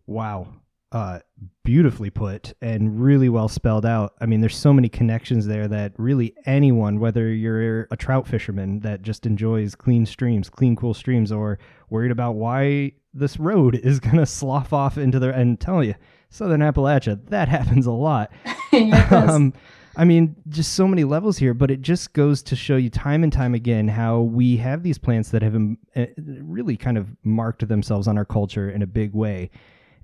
[0.07, 0.47] Wow.
[0.93, 1.19] Uh,
[1.65, 4.13] beautifully put and really well spelled out.
[4.21, 8.79] I mean, there's so many connections there that really anyone, whether you're a trout fisherman
[8.79, 13.99] that just enjoys clean streams, clean, cool streams, or worried about why this road is
[13.99, 15.93] going to slough off into the, and tell you,
[16.29, 18.31] Southern Appalachia, that happens a lot.
[19.11, 19.53] um,
[19.97, 23.23] I mean, just so many levels here, but it just goes to show you time
[23.23, 25.55] and time again how we have these plants that have
[25.95, 29.49] eh, really kind of marked themselves on our culture in a big way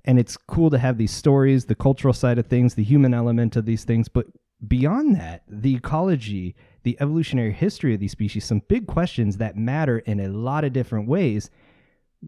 [0.04, 3.56] and it's cool to have these stories, the cultural side of things, the human element
[3.56, 4.26] of these things, but
[4.66, 9.98] beyond that, the ecology, the evolutionary history of these species, some big questions that matter
[10.00, 11.50] in a lot of different ways.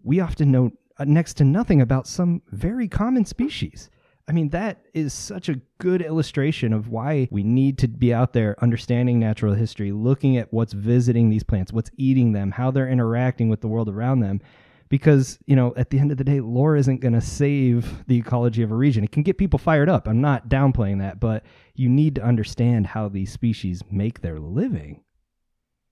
[0.03, 3.89] We often know uh, next to nothing about some very common species.
[4.27, 8.33] I mean, that is such a good illustration of why we need to be out
[8.33, 12.89] there understanding natural history, looking at what's visiting these plants, what's eating them, how they're
[12.89, 14.41] interacting with the world around them,
[14.89, 18.17] because you know at the end of the day lore isn't going to save the
[18.17, 19.03] ecology of a region.
[19.03, 20.07] It can get people fired up.
[20.07, 21.43] I'm not downplaying that but
[21.75, 25.03] you need to understand how these species make their living.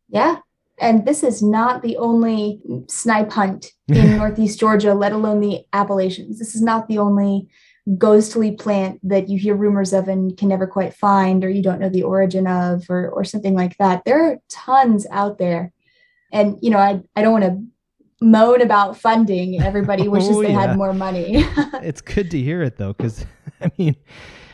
[0.10, 0.38] Yeah.
[0.77, 6.39] And this is not the only snipe hunt in northeast georgia let alone the appalachians.
[6.39, 7.47] This is not the only
[7.97, 11.79] ghostly plant that you hear rumors of and can never quite find or you don't
[11.79, 14.03] know the origin of or, or something like that.
[14.05, 15.71] There are tons out there.
[16.31, 17.63] And you know i, I don't want to
[18.21, 19.62] moan about funding.
[19.62, 20.62] Everybody oh, wishes oh, they yeah.
[20.67, 21.34] had more money.
[21.82, 23.25] it's good to hear it though, because
[23.62, 23.95] I mean,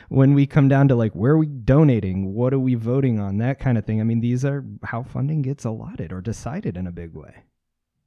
[0.10, 3.38] when we come down to like where are we donating, what are we voting on,
[3.38, 4.02] that kind of thing.
[4.02, 7.34] I mean, these are how funding gets allotted or decided in a big way.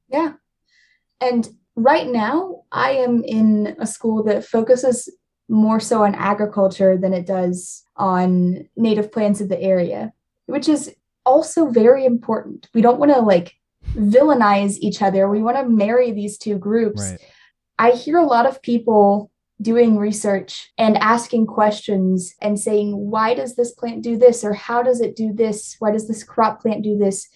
[0.09, 0.35] Yeah.
[1.21, 5.09] And right now, I am in a school that focuses
[5.49, 10.13] more so on agriculture than it does on native plants of the area,
[10.47, 12.69] which is also very important.
[12.75, 13.55] We don't want to like
[13.93, 15.29] villainize each other.
[15.29, 17.01] We want to marry these two groups.
[17.01, 17.21] Right.
[17.79, 19.31] I hear a lot of people
[19.63, 24.45] doing research and asking questions and saying, why does this plant do this?
[24.45, 25.77] Or how does it do this?
[25.79, 27.29] Why does this crop plant do this?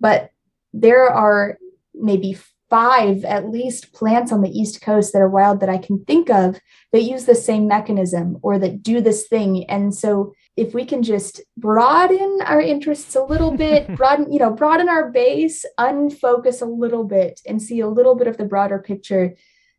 [0.00, 0.30] But
[0.72, 1.58] there are
[1.94, 2.38] maybe
[2.68, 6.30] five at least plants on the East Coast that are wild that I can think
[6.30, 6.58] of
[6.92, 9.68] that use the same mechanism or that do this thing.
[9.68, 14.50] And so if we can just broaden our interests a little bit, broaden, you know,
[14.50, 18.78] broaden our base, unfocus a little bit and see a little bit of the broader
[18.78, 19.34] picture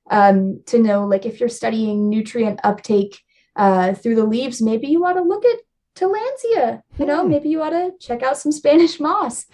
[0.10, 3.22] um, to know, like if you're studying nutrient uptake
[3.56, 5.60] uh, through the leaves, maybe you want to look at
[5.96, 7.30] Tillandsia, you know, hmm.
[7.30, 9.46] maybe you ought to check out some Spanish moss.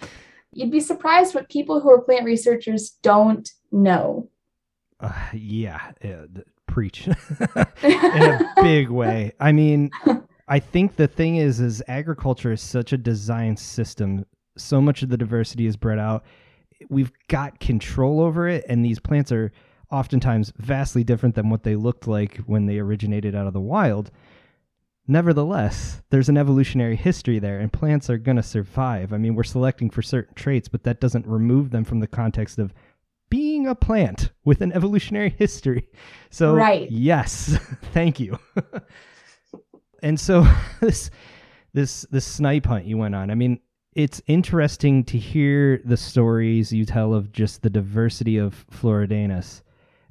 [0.52, 4.28] You'd be surprised what people who are plant researchers don't know.
[4.98, 7.06] Uh, yeah, uh, preach
[7.82, 9.32] in a big way.
[9.38, 9.90] I mean,
[10.50, 14.26] I think the thing is, is agriculture is such a design system.
[14.58, 16.24] So much of the diversity is bred out.
[16.88, 19.52] We've got control over it, and these plants are
[19.92, 24.10] oftentimes vastly different than what they looked like when they originated out of the wild.
[25.06, 29.12] Nevertheless, there's an evolutionary history there, and plants are going to survive.
[29.12, 32.58] I mean, we're selecting for certain traits, but that doesn't remove them from the context
[32.58, 32.74] of
[33.28, 35.88] being a plant with an evolutionary history.
[36.30, 36.90] So, right.
[36.90, 37.56] yes,
[37.92, 38.36] thank you.
[40.02, 40.46] and so
[40.80, 41.10] this
[41.72, 43.30] this this snipe hunt you went on.
[43.30, 43.60] I mean,
[43.94, 49.62] it's interesting to hear the stories you tell of just the diversity of Floridanus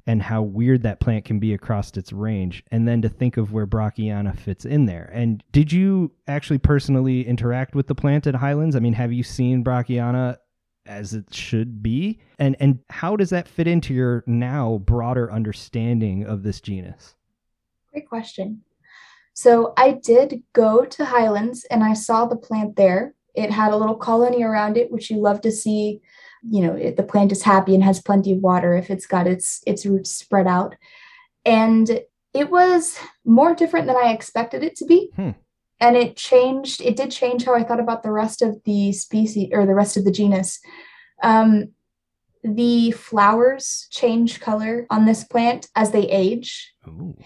[0.06, 3.52] and how weird that plant can be across its range, and then to think of
[3.52, 5.10] where Brockiana fits in there.
[5.12, 8.74] And did you actually personally interact with the plant at Highlands?
[8.74, 10.38] I mean, have you seen Brockiana
[10.86, 12.18] as it should be?
[12.38, 17.14] And and how does that fit into your now broader understanding of this genus?
[17.92, 18.62] Great question.
[19.34, 23.14] So I did go to Highlands and I saw the plant there.
[23.34, 26.00] It had a little colony around it, which you love to see.
[26.42, 29.26] You know, it, the plant is happy and has plenty of water if it's got
[29.26, 30.74] its its roots spread out.
[31.44, 32.00] And
[32.32, 35.10] it was more different than I expected it to be.
[35.16, 35.30] Hmm.
[35.80, 39.48] And it changed, it did change how I thought about the rest of the species
[39.52, 40.60] or the rest of the genus.
[41.22, 41.72] Um,
[42.42, 46.72] the flowers change color on this plant as they age.
[46.86, 47.16] Ooh.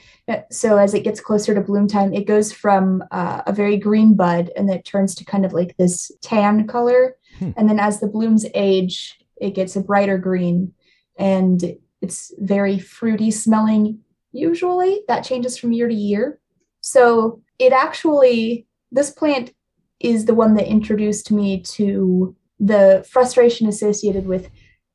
[0.50, 4.14] So as it gets closer to bloom time, it goes from uh, a very green
[4.14, 7.16] bud and then it turns to kind of like this tan color.
[7.38, 7.50] Hmm.
[7.57, 10.72] And then as the blooms age, it gets a brighter green
[11.16, 14.00] and it's very fruity smelling.
[14.33, 16.40] Usually that changes from year to year.
[16.81, 19.55] So it actually, this plant
[20.00, 24.50] is the one that introduced me to the frustration associated with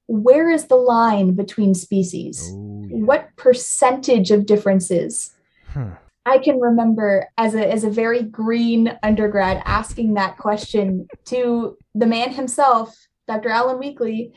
[0.10, 2.52] where is the line between species?
[2.52, 2.98] Oh, yeah.
[3.06, 5.36] What percentage of differences?
[5.72, 5.91] Huh.
[6.26, 12.08] I can remember as a as a very green undergrad asking that question to the
[12.08, 12.95] man himself,
[13.28, 13.50] Dr.
[13.50, 14.34] Alan Weakley.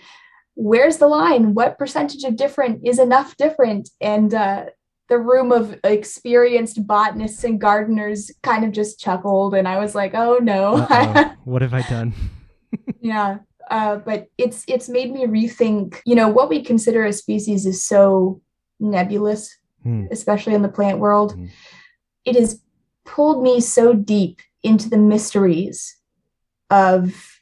[0.54, 1.54] Where's the line?
[1.54, 3.88] What percentage of different is enough different?
[4.00, 4.66] And uh,
[5.08, 10.12] the room of experienced botanists and gardeners kind of just chuckled, and I was like,
[10.14, 10.82] "Oh no,
[11.44, 12.12] what have I done?"
[13.00, 13.38] yeah,
[13.70, 16.01] uh, but it's it's made me rethink.
[16.05, 18.40] You know, what we consider a species is so
[18.81, 20.07] nebulous, hmm.
[20.11, 21.35] especially in the plant world.
[21.35, 21.46] Hmm
[22.25, 22.61] it has
[23.05, 25.96] pulled me so deep into the mysteries
[26.70, 27.40] of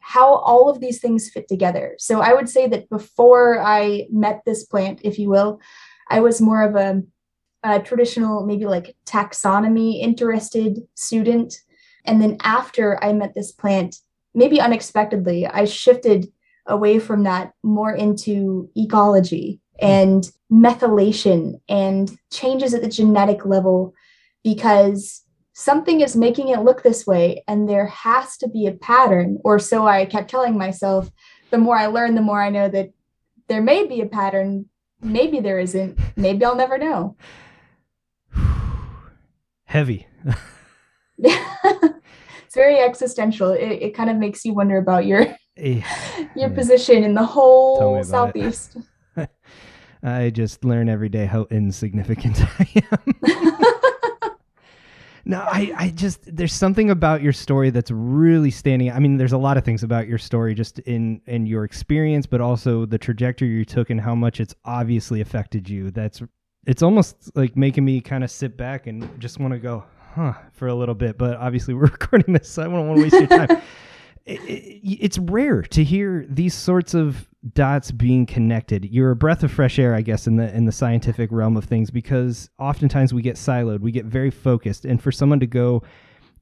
[0.00, 1.94] how all of these things fit together.
[1.98, 5.60] So I would say that before I met this plant, if you will,
[6.08, 7.02] I was more of a,
[7.62, 11.60] a traditional, maybe like taxonomy interested student.
[12.04, 13.96] And then after I met this plant,
[14.36, 16.32] maybe unexpectedly, I shifted
[16.66, 23.94] away from that more into ecology and methylation and changes at the genetic level
[24.44, 25.22] because
[25.52, 29.58] something is making it look this way and there has to be a pattern or
[29.58, 31.10] so i kept telling myself
[31.50, 32.90] the more i learn the more i know that
[33.48, 34.66] there may be a pattern.
[35.00, 35.98] Maybe there isn't.
[36.16, 37.16] Maybe i'll never know.
[39.64, 40.06] Heavy
[42.56, 45.22] very existential it, it kind of makes you wonder about your
[45.56, 45.82] your
[46.34, 46.48] yeah.
[46.48, 48.78] position in the whole southeast
[50.02, 53.56] i just learn every day how insignificant i am
[55.28, 58.92] no, I, I just there's something about your story that's really standing.
[58.92, 62.26] I mean, there's a lot of things about your story just in in your experience,
[62.26, 65.90] but also the trajectory you took and how much it's obviously affected you.
[65.90, 66.22] That's
[66.64, 69.82] it's almost like making me kind of sit back and just want to go,
[70.16, 71.18] huh, for a little bit.
[71.18, 73.62] But obviously, we're recording this, so I don't want to waste your time.
[74.26, 78.86] it, it, it's rare to hear these sorts of dots being connected.
[78.86, 81.64] You're a breath of fresh air, I guess, in the in the scientific realm of
[81.64, 85.82] things because oftentimes we get siloed, we get very focused, and for someone to go,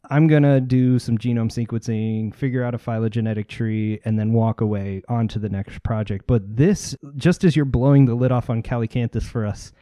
[0.09, 5.03] I'm gonna do some genome sequencing, figure out a phylogenetic tree, and then walk away
[5.09, 6.27] on to the next project.
[6.27, 9.73] But this, just as you're blowing the lid off on Calycanthus for us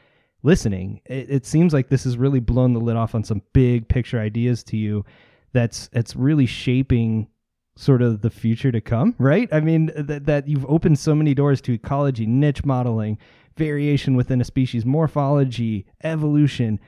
[0.43, 3.89] listening, it, it seems like this has really blown the lid off on some big
[3.89, 5.05] picture ideas to you.
[5.53, 7.29] That's it's really shaping
[7.77, 9.49] sort of the future to come, right?
[9.53, 13.19] I mean, that, that you've opened so many doors to ecology, niche modeling,
[13.57, 16.81] variation within a species, morphology, evolution.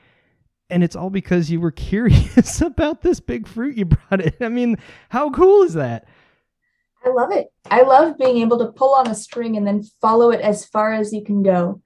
[0.69, 4.33] And it's all because you were curious about this big fruit you brought in.
[4.41, 4.77] I mean,
[5.09, 6.07] how cool is that?
[7.05, 7.47] I love it.
[7.69, 10.91] I love being able to pull on a string and then follow it as far
[10.93, 11.81] as you can go.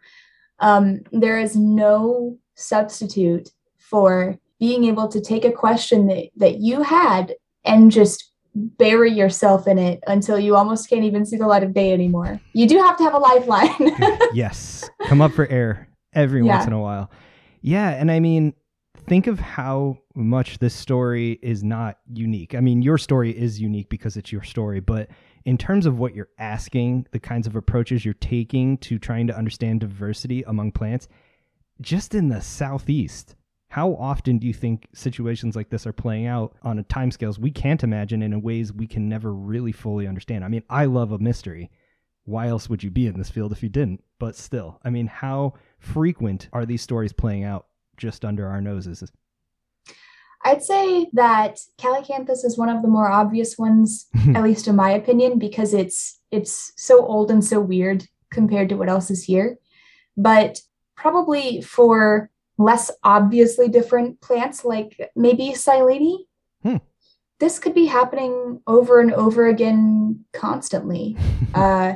[0.62, 6.84] Um, there is no substitute for being able to take a question that, that you
[6.84, 11.64] had and just bury yourself in it until you almost can't even see the light
[11.64, 12.42] of day anymore.
[12.54, 13.96] You do have to have a lifeline.
[14.34, 14.90] yes.
[15.04, 16.56] Come up for air every yeah.
[16.56, 17.10] once in a while.
[17.62, 17.90] Yeah.
[17.90, 18.54] And I mean,
[19.08, 22.54] think of how much this story is not unique.
[22.54, 25.10] I mean, your story is unique because it's your story, but
[25.46, 29.38] in terms of what you're asking, the kinds of approaches you're taking to trying to
[29.38, 31.08] understand diversity among plants,
[31.82, 33.36] just in the Southeast,
[33.70, 37.52] how often do you think situations like this are playing out on a timescales we
[37.52, 40.44] can't imagine and in ways we can never really fully understand?
[40.44, 41.70] I mean, I love a mystery.
[42.26, 44.04] Why else would you be in this field if you didn't?
[44.20, 49.04] But still, I mean, how frequent are these stories playing out just under our noses?
[50.44, 54.92] I'd say that Calycanthus is one of the more obvious ones, at least in my
[54.92, 59.58] opinion, because it's it's so old and so weird compared to what else is here.
[60.16, 60.60] But
[60.96, 66.26] probably for less obviously different plants like maybe Silene.
[66.62, 66.78] Hmm.
[67.40, 71.18] This could be happening over and over again constantly.
[71.54, 71.94] uh,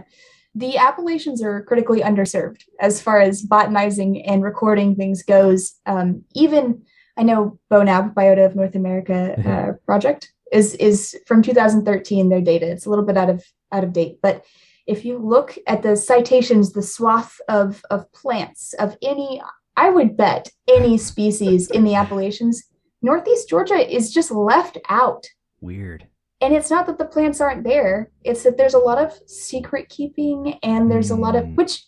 [0.55, 5.75] the Appalachians are critically underserved as far as botanizing and recording things goes.
[5.85, 6.83] Um, even
[7.17, 9.71] I know BONAP, Biota of North America uh, mm-hmm.
[9.85, 12.29] project, is is from 2013.
[12.29, 14.43] Their data it's a little bit out of out of date, but
[14.85, 19.41] if you look at the citations, the swath of of plants of any
[19.75, 22.63] I would bet any species in the Appalachians,
[23.01, 25.27] Northeast Georgia is just left out.
[25.61, 26.07] Weird.
[26.41, 29.87] And it's not that the plants aren't there, it's that there's a lot of secret
[29.89, 31.17] keeping and there's mm.
[31.17, 31.55] a lot of, hmm.
[31.55, 31.85] which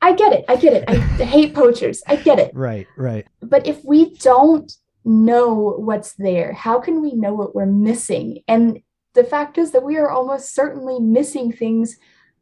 [0.00, 0.44] I get it.
[0.48, 0.84] I get it.
[0.88, 2.02] I hate poachers.
[2.06, 2.52] I get it.
[2.54, 3.26] Right, right.
[3.42, 4.70] But if we don't
[5.04, 8.42] know what's there, how can we know what we're missing?
[8.46, 8.80] And
[9.14, 11.96] the fact is that we are almost certainly missing things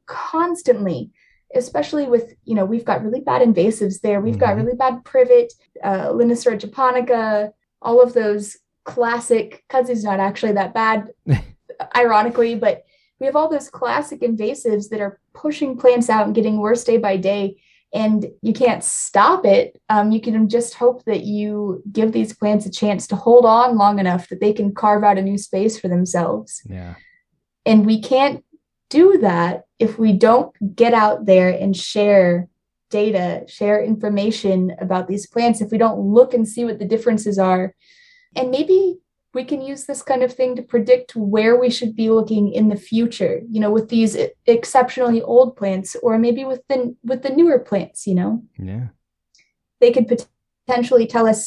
[0.07, 1.11] constantly
[1.54, 4.40] especially with you know we've got really bad invasives there we've mm-hmm.
[4.40, 5.52] got really bad privet
[5.82, 6.12] uh,
[6.57, 7.52] japonica
[7.82, 11.11] all of those classic kudzu's not actually that bad
[11.96, 12.84] ironically but
[13.18, 16.99] we have all those classic invasives that are pushing plants out and getting worse day
[16.99, 17.57] by day
[17.95, 22.66] and you can't stop it um, you can just hope that you give these plants
[22.66, 25.78] a chance to hold on long enough that they can carve out a new space
[25.78, 26.62] for themselves.
[26.66, 26.95] Yeah.
[27.64, 28.45] And we can't
[28.91, 32.49] do that if we don't get out there and share
[32.89, 37.39] data share information about these plants if we don't look and see what the differences
[37.39, 37.74] are.
[38.37, 38.99] And maybe
[39.37, 42.70] we can use this kind of thing to predict where we should be looking in
[42.70, 44.16] the future you know with these
[44.47, 48.43] exceptionally old plants or maybe with the with the newer plants you know?
[48.59, 48.87] Yeah.
[49.80, 50.09] They could
[50.66, 51.41] potentially tell us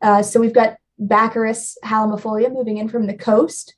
[0.00, 3.74] uh, so we've got baccharis halimifolia moving in from the coast.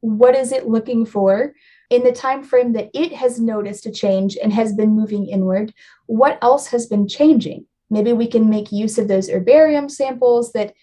[0.00, 1.54] What is it looking for?
[1.90, 5.72] In the time frame that it has noticed a change and has been moving inward
[6.06, 7.66] what else has been changing?
[7.88, 10.74] Maybe we can make use of those herbarium samples that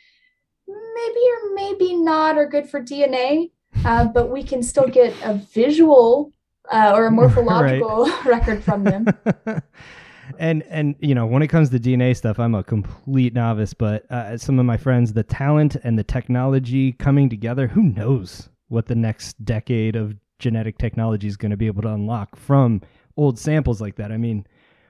[0.72, 3.52] maybe or maybe not are good for DNA,
[3.86, 6.32] uh, but we can still get a visual
[6.72, 8.26] uh, or a morphological right.
[8.26, 9.08] record from them.
[10.40, 13.74] and and you know when it comes to DNA stuff, I'm a complete novice.
[13.74, 18.50] But uh, some of my friends, the talent and the technology coming together, who knows
[18.70, 22.82] what the next decade of genetic technology is going to be able to unlock from
[23.18, 24.12] old samples like that.
[24.12, 24.48] I mean,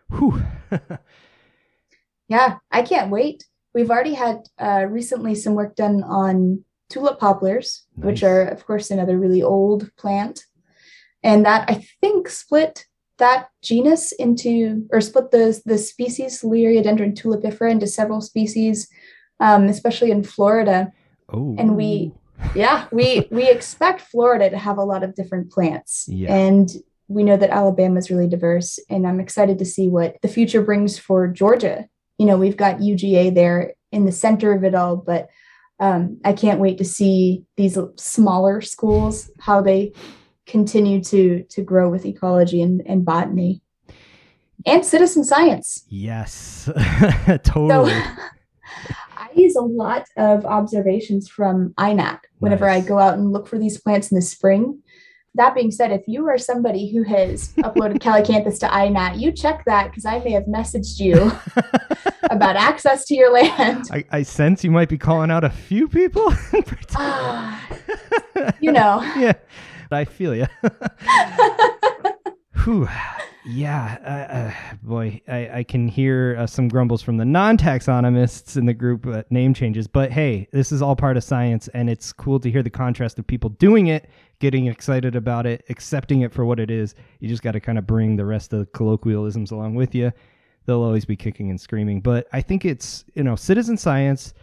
[0.10, 0.42] whew.
[2.28, 3.46] yeah, I can't wait.
[3.74, 8.06] We've already had uh, recently some work done on tulip poplars, nice.
[8.06, 10.46] which are, of course, another really old plant.
[11.24, 12.86] And that I think split
[13.18, 18.90] that genus into, or split the, the species Liriodendron tulipifera into several species,
[19.40, 20.92] um, especially in Florida.
[21.30, 21.56] Oh.
[21.58, 22.14] And we,
[22.56, 26.08] yeah, we we expect Florida to have a lot of different plants.
[26.10, 26.34] Yeah.
[26.34, 26.70] And
[27.08, 30.62] we know that Alabama is really diverse, and I'm excited to see what the future
[30.62, 31.88] brings for Georgia
[32.22, 35.30] you know, we've got UGA there in the center of it all, but
[35.80, 39.94] um, I can't wait to see these smaller schools how they
[40.46, 43.64] continue to to grow with ecology and, and botany
[44.68, 45.84] and citizen science.
[45.90, 46.70] Yes,
[47.44, 47.90] totally.
[47.90, 48.02] So,
[49.18, 52.84] I use a lot of observations from INAT whenever nice.
[52.84, 54.80] I go out and look for these plants in the spring
[55.36, 59.64] that being said, if you are somebody who has uploaded Calycanthus to INAT, you check
[59.66, 61.32] that because I may have messaged you
[62.30, 63.86] about access to your land.
[63.92, 66.34] I, I, sense you might be calling out a few people.
[66.96, 67.60] uh,
[68.60, 69.02] you know.
[69.18, 69.34] Yeah,
[69.92, 70.48] I feel you.
[72.64, 72.90] Whew.
[73.44, 78.68] Yeah, uh, uh, boy, I, I, can hear uh, some grumbles from the non-taxonomists in
[78.68, 79.88] the group uh, name changes.
[79.88, 83.18] But hey, this is all part of science, and it's cool to hear the contrast
[83.18, 86.94] of people doing it, getting excited about it, accepting it for what it is.
[87.20, 90.12] You just got to kind of bring the rest of the colloquialisms along with you.
[90.68, 94.36] They'll always be kicking and screaming, but I think it's you know citizen science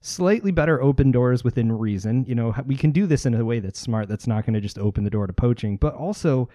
[0.00, 2.24] slightly better open doors within reason.
[2.26, 4.60] You know, we can do this in a way that's smart, that's not going to
[4.60, 6.48] just open the door to poaching, but also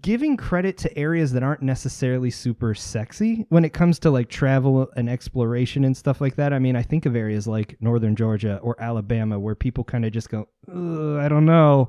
[0.00, 4.88] giving credit to areas that aren't necessarily super sexy when it comes to like travel
[4.96, 6.52] and exploration and stuff like that.
[6.52, 10.12] I mean, I think of areas like northern Georgia or Alabama where people kind of
[10.12, 11.88] just go, I don't know.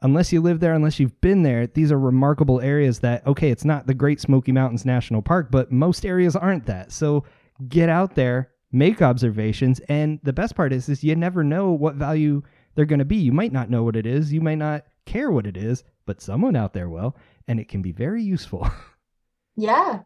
[0.00, 3.64] Unless you live there, unless you've been there, these are remarkable areas that, okay, it's
[3.64, 6.92] not the Great Smoky Mountains National Park, but most areas aren't that.
[6.92, 7.24] So
[7.68, 11.94] get out there, make observations, and the best part is, is you never know what
[11.94, 12.42] value
[12.74, 13.16] they're going to be.
[13.16, 16.20] You might not know what it is, you might not care what it is, but
[16.20, 17.16] someone out there will
[17.48, 18.68] and it can be very useful.
[19.56, 20.00] yeah.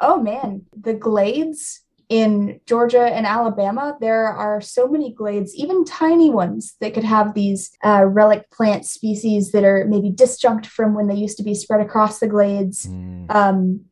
[0.00, 6.28] Oh man, the glades in Georgia and Alabama, there are so many glades, even tiny
[6.28, 11.06] ones, that could have these uh, relic plant species that are maybe disjunct from when
[11.06, 12.86] they used to be spread across the glades.
[12.86, 13.32] Mm.
[13.32, 13.84] Um,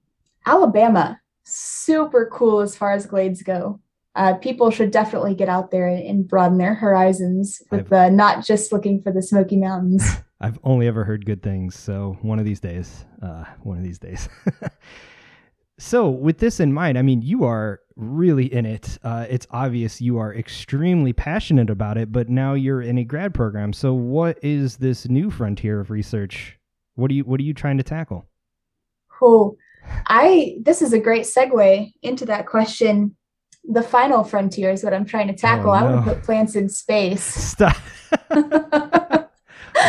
[0.45, 3.81] Alabama, super cool as far as glades go.
[4.17, 8.73] Uh, people should definitely get out there and broaden their horizons with uh, not just
[8.73, 10.05] looking for the Smoky Mountains.
[10.41, 13.99] I've only ever heard good things, so one of these days, uh, one of these
[13.99, 14.29] days.
[15.79, 18.99] so, with this in mind, I mean, you are really in it.
[19.03, 23.35] Uh, it's obvious you are extremely passionate about it, but now you're in a grad
[23.35, 23.73] program.
[23.73, 26.57] So, what is this new frontier of research?
[26.95, 28.29] What are you What are you trying to tackle?
[29.21, 29.57] Oh,
[30.07, 33.17] I this is a great segue into that question.
[33.65, 35.71] The final frontier is what I'm trying to tackle.
[35.71, 35.87] Oh, no.
[35.87, 37.23] I want to put plants in space.
[37.51, 37.77] Stop.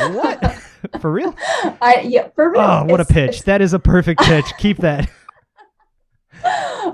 [0.10, 0.56] what?
[1.02, 1.36] For real?
[1.82, 2.62] I yeah, for real.
[2.62, 3.43] Oh, what it's, a pitch.
[3.43, 4.45] That is a perfect pitch.
[4.58, 5.10] Keep that.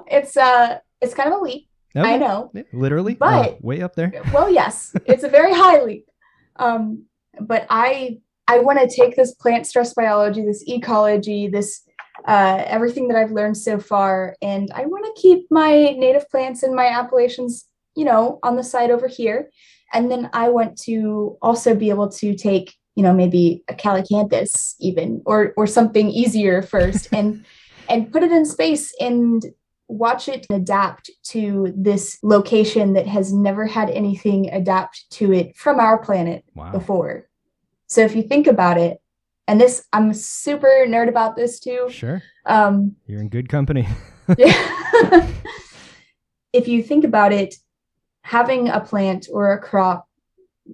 [0.07, 1.67] It's uh it's kind of a leap.
[1.95, 2.15] Okay.
[2.15, 2.51] I know.
[2.73, 3.13] Literally?
[3.13, 4.11] But uh, way up there.
[4.33, 4.95] Well, yes.
[5.05, 6.09] It's a very high leap.
[6.55, 7.05] Um
[7.39, 11.83] but I I want to take this plant stress biology, this ecology, this
[12.27, 16.63] uh, everything that I've learned so far, and I want to keep my native plants
[16.63, 19.49] and my Appalachians, you know, on the side over here.
[19.93, 24.75] And then I want to also be able to take you know, maybe a calycanthus
[24.79, 27.45] even, or or something easier first, and
[27.89, 29.45] and put it in space and
[29.87, 35.79] watch it adapt to this location that has never had anything adapt to it from
[35.79, 36.71] our planet wow.
[36.71, 37.27] before.
[37.87, 38.99] So if you think about it,
[39.47, 41.87] and this I'm super nerd about this too.
[41.89, 42.21] Sure.
[42.45, 43.87] Um, You're in good company.
[44.37, 45.27] yeah.
[46.53, 47.55] if you think about it,
[48.23, 50.07] having a plant or a crop,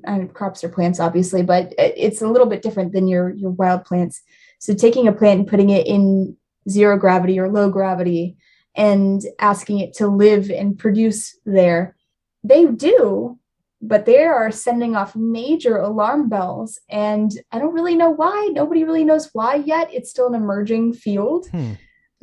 [0.03, 3.85] and crops are plants obviously, but it's a little bit different than your your wild
[3.85, 4.21] plants.
[4.59, 6.35] So taking a plant and putting it in
[6.69, 8.37] zero gravity or low gravity
[8.75, 11.95] and asking it to live and produce there.
[12.43, 13.37] They do,
[13.81, 16.79] but they are sending off major alarm bells.
[16.89, 18.49] And I don't really know why.
[18.51, 19.93] Nobody really knows why yet.
[19.93, 21.47] It's still an emerging field.
[21.49, 21.73] Hmm.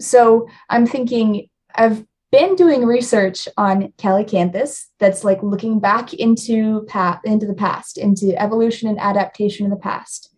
[0.01, 7.21] So I'm thinking, I've been doing research on Calycanthus that's like looking back into path
[7.25, 10.35] into the past, into evolution and adaptation in the past.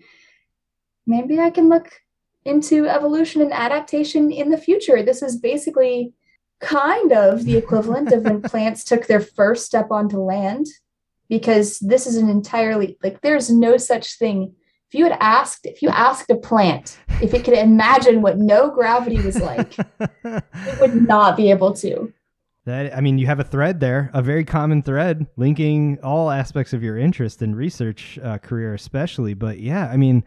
[1.07, 1.91] Maybe I can look
[2.45, 5.03] into evolution and adaptation in the future.
[5.03, 6.13] This is basically
[6.61, 10.67] kind of the equivalent of when plants took their first step onto land,
[11.29, 14.55] because this is an entirely like there's no such thing.
[14.91, 18.73] If you had asked, if you asked a plant if it could imagine what no
[18.73, 22.13] gravity was like, it would not be able to.
[22.65, 26.73] That I mean, you have a thread there, a very common thread linking all aspects
[26.73, 29.33] of your interest and research uh, career, especially.
[29.33, 30.25] But yeah, I mean,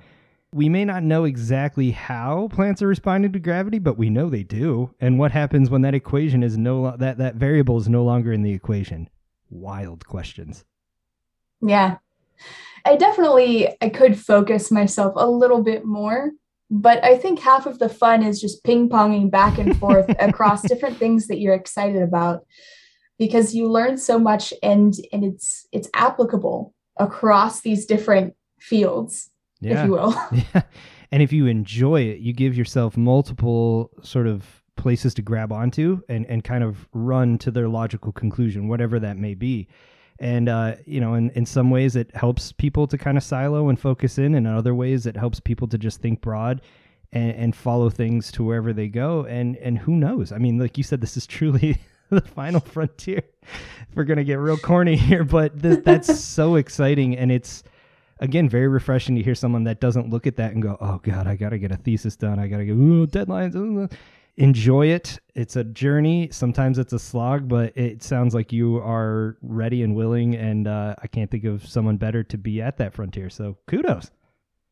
[0.54, 4.44] we may not know exactly how plants are responding to gravity, but we know they
[4.44, 4.96] do.
[5.02, 8.44] And what happens when that equation is no that that variable is no longer in
[8.44, 9.10] the equation?
[9.50, 10.64] Wild questions.
[11.62, 11.98] Yeah.
[12.86, 16.32] I definitely I could focus myself a little bit more,
[16.70, 20.98] but I think half of the fun is just ping-ponging back and forth across different
[20.98, 22.46] things that you're excited about
[23.18, 29.30] because you learn so much and and it's it's applicable across these different fields
[29.64, 29.80] yeah.
[29.80, 30.16] if you will.
[30.32, 30.64] yeah.
[31.12, 36.02] And if you enjoy it, you give yourself multiple sort of places to grab onto
[36.10, 39.68] and, and kind of run to their logical conclusion, whatever that may be.
[40.20, 43.70] And, uh, you know, in, in some ways it helps people to kind of silo
[43.70, 46.62] and focus in, and in other ways it helps people to just think broad
[47.12, 49.26] and, and follow things to wherever they go.
[49.26, 50.32] And, and who knows?
[50.32, 51.78] I mean, like you said, this is truly
[52.10, 53.24] the final frontier.
[53.96, 57.18] We're to get real corny here, but th- that's so exciting.
[57.18, 57.64] And it's,
[58.20, 61.28] again, very refreshing to hear someone that doesn't look at that and go, "Oh God,
[61.28, 62.40] I gotta get a thesis done.
[62.40, 63.90] I gotta get deadlines." Ooh.
[64.38, 65.20] Enjoy it.
[65.36, 66.30] It's a journey.
[66.32, 70.36] Sometimes it's a slog, but it sounds like you are ready and willing.
[70.36, 73.30] And uh, I can't think of someone better to be at that frontier.
[73.30, 74.10] So kudos.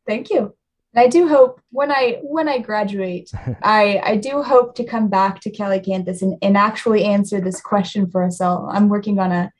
[0.06, 0.54] Thank you.
[0.94, 3.30] I do hope when I when I graduate,
[3.62, 8.10] I I do hope to come back to Calycanthus and, and actually answer this question
[8.10, 8.68] for us all.
[8.70, 9.52] I'm working on a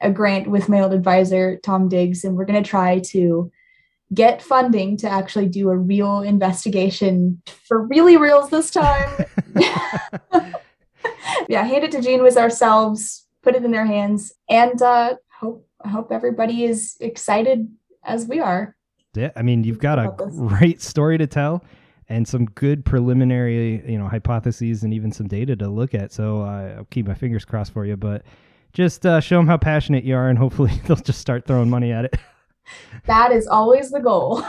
[0.00, 3.50] a grant with my old advisor, Tom Diggs, and we're going to try to
[4.14, 9.24] get funding to actually do a real investigation for really reals this time.
[11.48, 15.88] yeah, hand it to GENEWIZ ourselves, put it in their hands, and uh, hope I
[15.88, 17.68] hope everybody is excited
[18.04, 18.74] as we are.
[19.14, 21.64] Yeah, I mean, you've got a great story to tell
[22.08, 26.12] and some good preliminary, you know, hypotheses and even some data to look at.
[26.12, 28.22] So uh, I'll keep my fingers crossed for you, but
[28.72, 31.92] just uh, show them how passionate you are, and hopefully they'll just start throwing money
[31.92, 32.16] at it.
[33.06, 34.42] That is always the goal.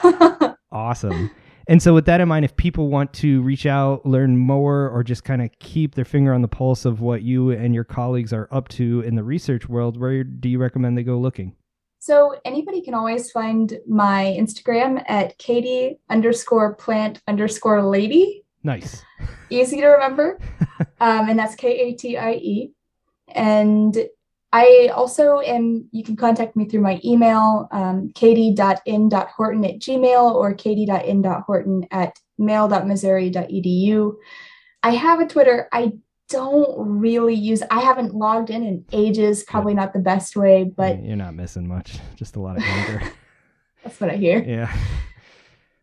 [0.71, 1.31] awesome.
[1.69, 5.03] And so, with that in mind, if people want to reach out, learn more, or
[5.03, 8.31] just kind of keep their finger on the pulse of what you and your colleagues
[8.31, 11.55] are up to in the research world, where do you recommend they go looking?
[11.99, 18.45] So, anybody can always find my Instagram at Katie underscore plant underscore lady.
[18.63, 19.03] Nice.
[19.49, 20.39] Easy to remember.
[21.01, 22.71] um, and that's K A T I E.
[23.27, 23.97] And
[24.53, 30.53] I also am, you can contact me through my email, um, katie.in.horton at gmail or
[30.53, 34.15] katie.in.horton at mail.missouri.edu.
[34.83, 35.67] I have a Twitter.
[35.71, 35.93] I
[36.29, 41.03] don't really use I haven't logged in in ages, probably not the best way, but
[41.03, 43.01] you're not missing much, just a lot of anger.
[43.83, 44.43] That's what I hear.
[44.43, 44.75] Yeah.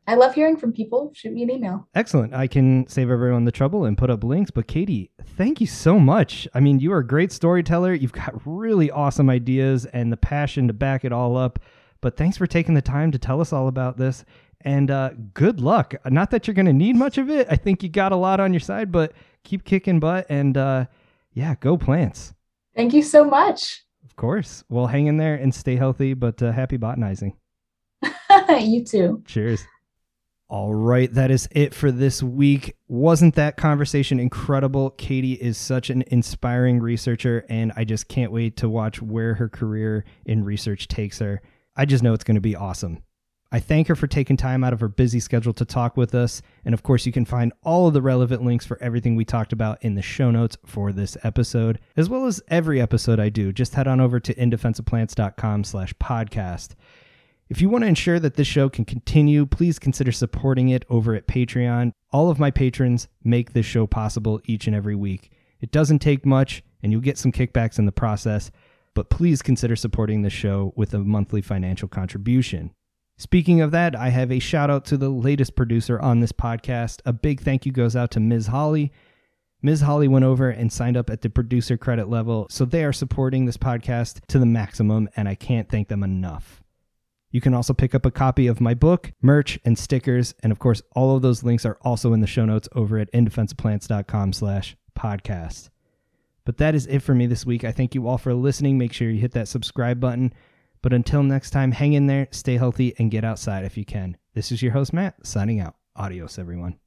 [0.07, 1.13] I love hearing from people.
[1.15, 1.89] Shoot me an email.
[1.95, 2.35] Excellent.
[2.35, 4.51] I can save everyone the trouble and put up links.
[4.51, 6.47] But Katie, thank you so much.
[6.53, 7.95] I mean, you are a great storyteller.
[7.95, 11.59] You've got really awesome ideas and the passion to back it all up.
[12.03, 14.27] But thanks for taking the time to tell us all about this.
[14.61, 15.95] And uh, good luck.
[16.07, 17.47] Not that you're going to need much of it.
[17.51, 20.85] I think you got a lot on your side, but keep kicking butt and uh,
[21.33, 22.35] yeah, go plants.
[22.77, 23.85] Thank you so much.
[24.05, 24.65] Of course.
[24.69, 27.37] Well, hang in there and stay healthy, but uh, happy botanizing.
[28.61, 29.23] you too.
[29.27, 29.67] Cheers.
[30.49, 32.76] All right, that is it for this week.
[32.86, 34.90] Wasn't that conversation incredible?
[34.90, 39.49] Katie is such an inspiring researcher, and I just can't wait to watch where her
[39.49, 41.40] career in research takes her.
[41.76, 43.03] I just know it's going to be awesome.
[43.55, 46.42] I thank her for taking time out of her busy schedule to talk with us.
[46.64, 49.53] And of course, you can find all of the relevant links for everything we talked
[49.53, 53.53] about in the show notes for this episode, as well as every episode I do.
[53.53, 56.74] Just head on over to indefenseofplants.com slash podcast.
[57.51, 61.14] If you want to ensure that this show can continue, please consider supporting it over
[61.14, 61.92] at Patreon.
[62.11, 65.30] All of my patrons make this show possible each and every week.
[65.61, 68.51] It doesn't take much, and you'll get some kickbacks in the process,
[68.95, 72.70] but please consider supporting the show with a monthly financial contribution.
[73.18, 77.01] Speaking of that, I have a shout out to the latest producer on this podcast.
[77.05, 78.47] A big thank you goes out to Ms.
[78.47, 78.90] Holly.
[79.61, 79.82] Ms.
[79.82, 83.45] Holly went over and signed up at the producer credit level, so they are supporting
[83.45, 86.64] this podcast to the maximum, and I can't thank them enough.
[87.35, 90.59] You can also pick up a copy of my book, merch, and stickers, and of
[90.59, 94.76] course, all of those links are also in the show notes over at indefenseofplants.com slash
[94.99, 95.68] podcast.
[96.47, 97.64] But that is it for me this week.
[97.64, 98.78] I thank you all for listening.
[98.78, 100.32] Make sure you hit that subscribe button
[100.85, 104.18] but until next time, hang in there, stay healthy, and get outside if you can.
[104.35, 105.76] This is your host, Matt, signing out.
[105.97, 106.78] Adios, everyone.